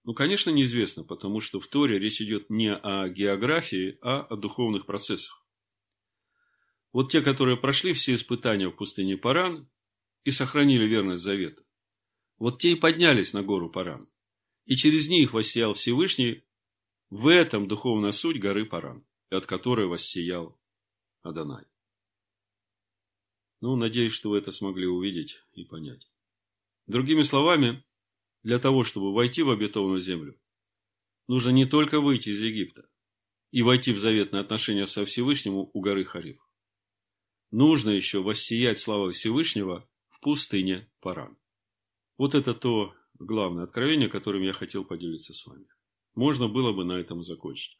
Ну, 0.04 0.14
конечно, 0.14 0.50
неизвестно, 0.50 1.04
потому 1.04 1.40
что 1.40 1.60
в 1.60 1.66
Торе 1.66 1.98
речь 1.98 2.20
идет 2.22 2.48
не 2.48 2.74
о 2.74 3.08
географии, 3.08 3.98
а 4.00 4.20
о 4.22 4.36
духовных 4.36 4.86
процессах. 4.86 5.44
Вот 6.92 7.12
те, 7.12 7.20
которые 7.20 7.58
прошли 7.58 7.92
все 7.92 8.14
испытания 8.14 8.68
в 8.68 8.76
пустыне 8.76 9.18
Паран 9.18 9.68
и 10.24 10.30
сохранили 10.30 10.86
верность 10.86 11.22
завета, 11.22 11.62
вот 12.38 12.58
те 12.58 12.72
и 12.72 12.76
поднялись 12.76 13.34
на 13.34 13.42
гору 13.42 13.68
Паран. 13.70 14.08
И 14.68 14.76
через 14.76 15.08
них 15.08 15.32
воссиял 15.32 15.74
Всевышний 15.74 16.44
в 17.10 17.26
этом 17.26 17.66
духовная 17.66 18.12
суть 18.12 18.38
горы 18.38 18.64
Паран 18.64 19.04
от 19.30 19.46
которой 19.46 19.86
воссиял 19.86 20.58
Адонай. 21.22 21.66
Ну, 23.60 23.76
надеюсь, 23.76 24.12
что 24.12 24.30
вы 24.30 24.38
это 24.38 24.52
смогли 24.52 24.86
увидеть 24.86 25.42
и 25.52 25.64
понять. 25.64 26.10
Другими 26.86 27.22
словами, 27.22 27.84
для 28.42 28.58
того, 28.58 28.84
чтобы 28.84 29.12
войти 29.12 29.42
в 29.42 29.50
обетованную 29.50 30.00
землю, 30.00 30.40
нужно 31.26 31.50
не 31.50 31.66
только 31.66 32.00
выйти 32.00 32.30
из 32.30 32.40
Египта 32.40 32.88
и 33.50 33.62
войти 33.62 33.92
в 33.92 33.98
заветные 33.98 34.40
отношения 34.40 34.86
со 34.86 35.04
Всевышним 35.04 35.56
у 35.56 35.80
горы 35.80 36.04
Хариф. 36.04 36.40
Нужно 37.50 37.90
еще 37.90 38.22
воссиять 38.22 38.78
славой 38.78 39.12
Всевышнего 39.12 39.88
в 40.08 40.20
пустыне 40.20 40.90
Паран. 41.00 41.36
Вот 42.16 42.34
это 42.34 42.54
то 42.54 42.94
главное 43.18 43.64
откровение, 43.64 44.08
которым 44.08 44.42
я 44.42 44.52
хотел 44.52 44.84
поделиться 44.84 45.34
с 45.34 45.46
вами. 45.46 45.66
Можно 46.14 46.48
было 46.48 46.72
бы 46.72 46.84
на 46.84 46.92
этом 46.92 47.22
закончить. 47.22 47.78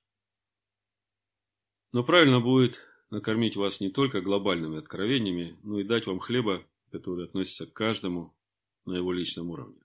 Но 1.92 2.04
правильно 2.04 2.40
будет 2.40 2.80
накормить 3.10 3.56
вас 3.56 3.80
не 3.80 3.90
только 3.90 4.20
глобальными 4.20 4.78
откровениями, 4.78 5.58
но 5.62 5.80
и 5.80 5.84
дать 5.84 6.06
вам 6.06 6.18
хлеба, 6.18 6.66
который 6.90 7.24
относится 7.24 7.66
к 7.66 7.72
каждому 7.72 8.36
на 8.84 8.94
его 8.94 9.12
личном 9.12 9.50
уровне. 9.50 9.80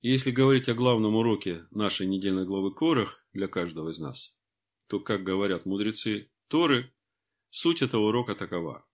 И 0.00 0.10
если 0.10 0.30
говорить 0.30 0.68
о 0.68 0.74
главном 0.74 1.16
уроке 1.16 1.66
нашей 1.70 2.06
недельной 2.06 2.44
главы 2.44 2.72
Корах 2.72 3.26
для 3.32 3.48
каждого 3.48 3.90
из 3.90 3.98
нас, 3.98 4.36
то, 4.88 5.00
как 5.00 5.22
говорят 5.22 5.66
мудрецы 5.66 6.30
Торы, 6.48 6.94
суть 7.50 7.82
этого 7.82 8.08
урока 8.08 8.34
такова. 8.34 8.86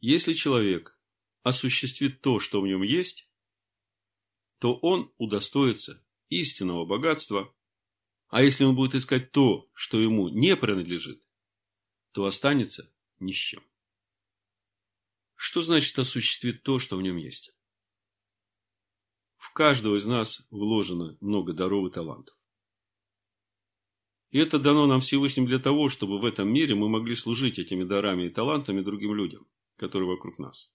Если 0.00 0.32
человек 0.32 0.98
осуществит 1.42 2.20
то, 2.20 2.40
что 2.40 2.60
в 2.60 2.66
нем 2.66 2.82
есть, 2.82 3.30
то 4.58 4.74
он 4.76 5.12
удостоится 5.18 6.04
истинного 6.28 6.84
богатства 6.84 7.54
а 8.34 8.42
если 8.42 8.64
он 8.64 8.74
будет 8.74 8.96
искать 8.96 9.30
то, 9.30 9.70
что 9.74 10.00
ему 10.00 10.28
не 10.28 10.56
принадлежит, 10.56 11.22
то 12.10 12.24
останется 12.24 12.92
ни 13.20 13.30
с 13.30 13.36
чем. 13.36 13.62
Что 15.36 15.62
значит 15.62 15.96
осуществить 16.00 16.64
то, 16.64 16.80
что 16.80 16.96
в 16.96 17.02
нем 17.02 17.16
есть? 17.16 17.54
В 19.36 19.52
каждого 19.52 19.94
из 19.94 20.04
нас 20.06 20.44
вложено 20.50 21.16
много 21.20 21.52
даров 21.52 21.88
и 21.88 21.94
талантов. 21.94 22.36
И 24.30 24.38
это 24.40 24.58
дано 24.58 24.88
нам 24.88 24.98
Всевышним 24.98 25.46
для 25.46 25.60
того, 25.60 25.88
чтобы 25.88 26.18
в 26.18 26.24
этом 26.24 26.52
мире 26.52 26.74
мы 26.74 26.88
могли 26.88 27.14
служить 27.14 27.60
этими 27.60 27.84
дарами 27.84 28.24
и 28.24 28.30
талантами 28.30 28.80
другим 28.80 29.14
людям, 29.14 29.46
которые 29.76 30.08
вокруг 30.08 30.40
нас. 30.40 30.74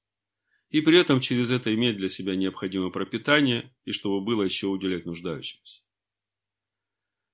И 0.69 0.81
при 0.81 0.99
этом 0.99 1.19
через 1.19 1.49
это 1.49 1.73
иметь 1.73 1.97
для 1.97 2.09
себя 2.09 2.35
необходимое 2.35 2.91
пропитание, 2.91 3.75
и 3.85 3.91
чтобы 3.91 4.21
было 4.23 4.43
еще 4.43 4.67
уделять 4.67 5.05
нуждающимся. 5.05 5.81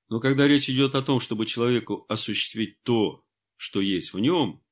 Но 0.07 0.19
когда 0.19 0.47
речь 0.47 0.69
идет 0.69 0.95
о 0.95 1.01
том, 1.01 1.19
чтобы 1.19 1.45
человеку 1.45 2.05
осуществить 2.07 2.81
то, 2.83 3.25
что 3.57 3.81
есть 3.81 4.13
в 4.13 4.19
нем, 4.19 4.63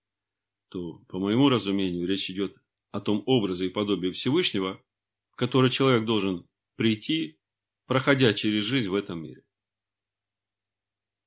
то, 0.69 0.99
по 1.09 1.19
моему 1.19 1.49
разумению, 1.49 2.07
речь 2.07 2.29
идет 2.29 2.55
о 2.91 3.01
том 3.01 3.23
образе 3.25 3.67
и 3.67 3.69
подобии 3.69 4.11
Всевышнего, 4.11 4.81
в 5.31 5.35
который 5.35 5.69
человек 5.69 6.05
должен 6.05 6.47
прийти, 6.75 7.39
проходя 7.85 8.33
через 8.33 8.63
жизнь 8.63 8.89
в 8.89 8.95
этом 8.95 9.21
мире. 9.21 9.43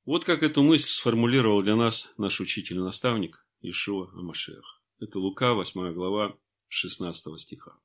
Вот 0.04 0.24
как 0.24 0.42
эту 0.42 0.62
мысль 0.62 0.88
сформулировал 0.88 1.62
для 1.62 1.74
нас 1.74 2.12
наш 2.16 2.40
учитель 2.40 2.76
и 2.76 2.80
наставник 2.80 3.44
Ишуа 3.60 4.10
Амашех. 4.14 4.82
Это 5.00 5.18
Лука, 5.18 5.54
8 5.54 5.92
глава, 5.92 6.38
16 6.68 7.40
стиха. 7.40 7.78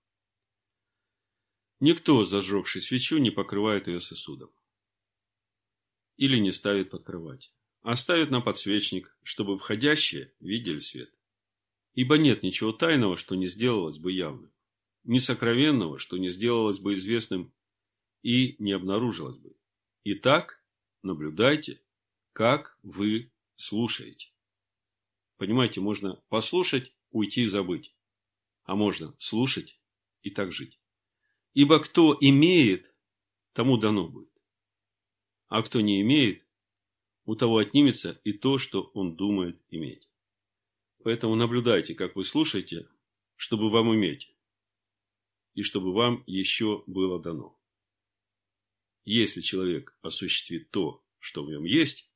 Никто, 1.80 2.24
зажегший 2.26 2.82
свечу, 2.82 3.18
не 3.18 3.32
покрывает 3.32 3.88
ее 3.88 4.00
сосудом 4.00 4.52
или 6.18 6.38
не 6.38 6.52
ставит 6.52 6.92
под 6.92 7.04
кровать, 7.04 7.52
а 7.82 7.96
ставит 7.96 8.30
на 8.30 8.42
подсвечник, 8.42 9.18
чтобы 9.24 9.58
входящие 9.58 10.32
видели 10.40 10.80
свет. 10.80 11.12
Ибо 11.94 12.18
нет 12.20 12.44
ничего 12.44 12.72
тайного, 12.72 13.18
что 13.18 13.34
не 13.34 13.48
сделалось 13.48 13.98
бы 13.98 14.12
явным, 14.12 14.54
ни 15.04 15.18
сокровенного, 15.18 15.98
что 15.98 16.18
не 16.18 16.30
сделалось 16.30 16.80
бы 16.80 16.94
известным 16.94 17.52
и 18.22 18.56
не 18.60 18.72
обнаружилось 18.72 19.38
бы. 19.38 19.58
Итак, 20.04 20.64
наблюдайте, 21.02 21.82
как 22.34 22.78
вы 22.84 23.32
слушаете. 23.56 24.32
Понимаете, 25.38 25.82
можно 25.82 26.22
послушать, 26.30 26.94
уйти 27.10 27.44
и 27.44 27.48
забыть, 27.48 27.96
а 28.64 28.76
можно 28.76 29.16
слушать 29.20 29.80
и 30.22 30.30
так 30.30 30.52
жить. 30.52 30.80
Ибо 31.54 31.80
кто 31.80 32.18
имеет, 32.20 32.94
тому 33.54 33.78
дано 33.78 34.08
будет. 34.08 34.32
А 35.48 35.62
кто 35.64 35.82
не 35.82 36.02
имеет, 36.02 36.46
у 37.26 37.36
того 37.36 37.58
отнимется 37.58 38.20
и 38.24 38.34
то, 38.34 38.58
что 38.58 38.84
он 38.94 39.16
думает 39.16 39.62
иметь. 39.70 40.08
Поэтому 41.04 41.36
наблюдайте, 41.36 41.96
как 41.96 42.16
вы 42.16 42.24
слушаете, 42.24 42.88
чтобы 43.36 43.70
вам 43.70 43.94
иметь, 43.96 44.36
и 45.54 45.64
чтобы 45.64 45.94
вам 45.94 46.24
еще 46.28 46.84
было 46.88 47.22
дано. 47.22 47.60
Если 49.04 49.42
человек 49.42 49.98
осуществит 50.02 50.70
то, 50.72 51.04
что 51.18 51.44
в 51.44 51.50
нем 51.50 51.64
есть, 51.64 52.12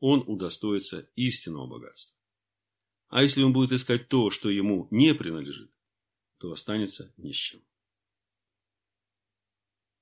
он 0.00 0.22
удостоится 0.26 1.10
истинного 1.16 1.66
богатства. 1.66 2.15
А 3.08 3.22
если 3.22 3.42
он 3.42 3.52
будет 3.52 3.72
искать 3.72 4.08
то, 4.08 4.30
что 4.30 4.50
ему 4.50 4.88
не 4.90 5.14
принадлежит, 5.14 5.70
то 6.38 6.50
останется 6.50 7.12
ни 7.16 7.32
с 7.32 7.36
чем. 7.36 7.62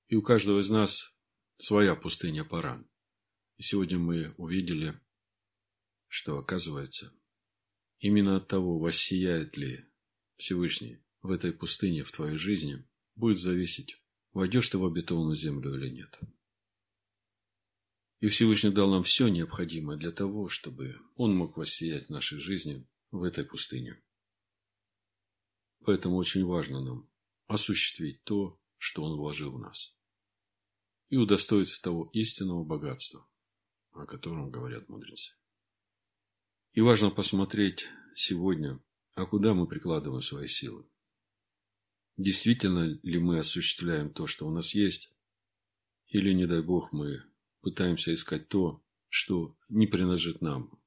И 0.09 0.17
у 0.17 0.23
каждого 0.23 0.61
из 0.61 0.71
нас 0.71 1.15
своя 1.59 1.95
пустыня 1.95 2.45
Паран. 2.45 2.89
И 3.57 3.63
сегодня 3.63 3.99
мы 3.99 4.35
увидели, 4.37 5.01
что 6.09 6.39
оказывается, 6.39 7.13
именно 7.99 8.37
от 8.37 8.49
того, 8.49 8.79
воссияет 8.79 9.57
ли 9.57 9.85
Всевышний 10.37 11.03
в 11.23 11.31
этой 11.31 11.53
пустыне 11.53 12.05
в 12.05 12.13
твоей 12.13 12.37
жизни, 12.37 12.87
будет 13.15 13.39
зависеть, 13.39 14.03
войдешь 14.33 14.69
ты 14.69 14.79
в 14.79 14.85
обетованную 14.85 15.37
землю 15.37 15.75
или 15.75 15.89
нет. 15.89 16.19
И 18.21 18.29
Всевышний 18.29 18.71
дал 18.71 18.91
нам 18.91 19.03
все 19.03 19.29
необходимое 19.29 19.97
для 19.97 20.11
того, 20.11 20.49
чтобы 20.49 20.99
Он 21.15 21.35
мог 21.35 21.57
воссиять 21.57 22.07
в 22.07 22.11
нашей 22.11 22.39
жизни 22.39 22.87
в 23.15 23.23
этой 23.23 23.45
пустыне. 23.45 24.03
Поэтому 25.85 26.17
очень 26.17 26.45
важно 26.45 26.83
нам 26.83 27.11
осуществить 27.47 28.25
то, 28.25 28.61
что 28.77 29.05
Он 29.05 29.17
вложил 29.17 29.53
в 29.53 29.59
нас 29.59 29.97
и 31.11 31.17
удостоиться 31.17 31.81
того 31.81 32.11
истинного 32.13 32.65
богатства, 32.65 33.29
о 33.93 34.05
котором 34.05 34.51
говорят 34.51 34.89
мудрецы. 34.89 35.35
И 36.73 36.81
важно 36.81 37.11
посмотреть 37.11 37.87
сегодня, 38.17 38.83
а 39.15 39.27
куда 39.27 39.55
мы 39.55 39.69
прикладываем 39.69 40.21
свои 40.21 40.49
силы. 40.49 40.85
Действительно 42.17 42.99
ли 43.03 43.19
мы 43.21 43.39
осуществляем 43.39 44.13
то, 44.13 44.27
что 44.27 44.47
у 44.47 44.51
нас 44.51 44.75
есть, 44.75 45.13
или, 46.09 46.33
не 46.33 46.47
дай 46.47 46.63
Бог, 46.63 46.91
мы 46.93 47.23
пытаемся 47.61 48.13
искать 48.13 48.49
то, 48.49 48.83
что 49.09 49.57
не 49.69 49.87
принадлежит 49.87 50.41
нам, 50.41 50.81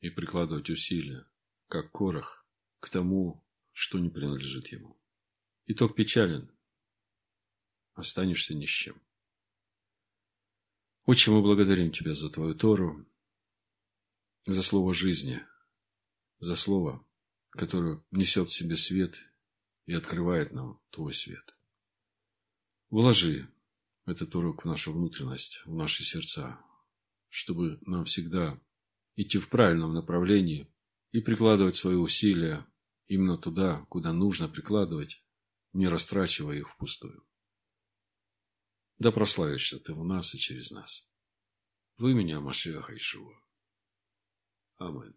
и 0.00 0.10
прикладывать 0.10 0.70
усилия, 0.70 1.24
как 1.68 1.92
корох, 1.92 2.46
к 2.80 2.88
тому, 2.88 3.44
что 3.72 3.98
не 3.98 4.08
принадлежит 4.08 4.68
ему. 4.68 5.00
Итог 5.66 5.94
печален. 5.94 6.50
Останешься 7.92 8.54
ни 8.54 8.64
с 8.64 8.70
чем. 8.70 9.00
Отче, 11.04 11.30
мы 11.30 11.42
благодарим 11.42 11.90
Тебя 11.92 12.14
за 12.14 12.30
Твою 12.30 12.54
Тору, 12.54 13.06
за 14.46 14.62
слово 14.62 14.94
жизни, 14.94 15.40
за 16.38 16.56
слово, 16.56 17.04
которое 17.50 18.02
несет 18.10 18.48
в 18.48 18.52
себе 18.52 18.76
свет 18.76 19.18
и 19.86 19.92
открывает 19.92 20.52
нам 20.52 20.80
Твой 20.90 21.12
свет. 21.12 21.56
Вложи 22.90 23.50
этот 24.06 24.34
урок 24.34 24.64
в 24.64 24.68
нашу 24.68 24.92
внутренность, 24.92 25.62
в 25.66 25.74
наши 25.74 26.04
сердца, 26.04 26.60
чтобы 27.28 27.78
нам 27.82 28.04
всегда 28.04 28.58
идти 29.16 29.38
в 29.38 29.48
правильном 29.48 29.92
направлении 29.92 30.72
и 31.12 31.20
прикладывать 31.20 31.76
свои 31.76 31.96
усилия 31.96 32.66
именно 33.06 33.38
туда, 33.38 33.86
куда 33.88 34.12
нужно 34.12 34.48
прикладывать, 34.48 35.24
не 35.72 35.88
растрачивая 35.88 36.56
их 36.56 36.68
впустую. 36.70 37.26
Да 38.98 39.12
прославишься 39.12 39.78
Ты 39.78 39.94
в 39.94 40.04
нас 40.04 40.34
и 40.34 40.38
через 40.38 40.70
нас. 40.70 41.10
Вы 41.96 42.14
меня, 42.14 42.40
Машеха 42.40 42.96
Ишуа. 42.96 43.34
Амин. 44.76 45.16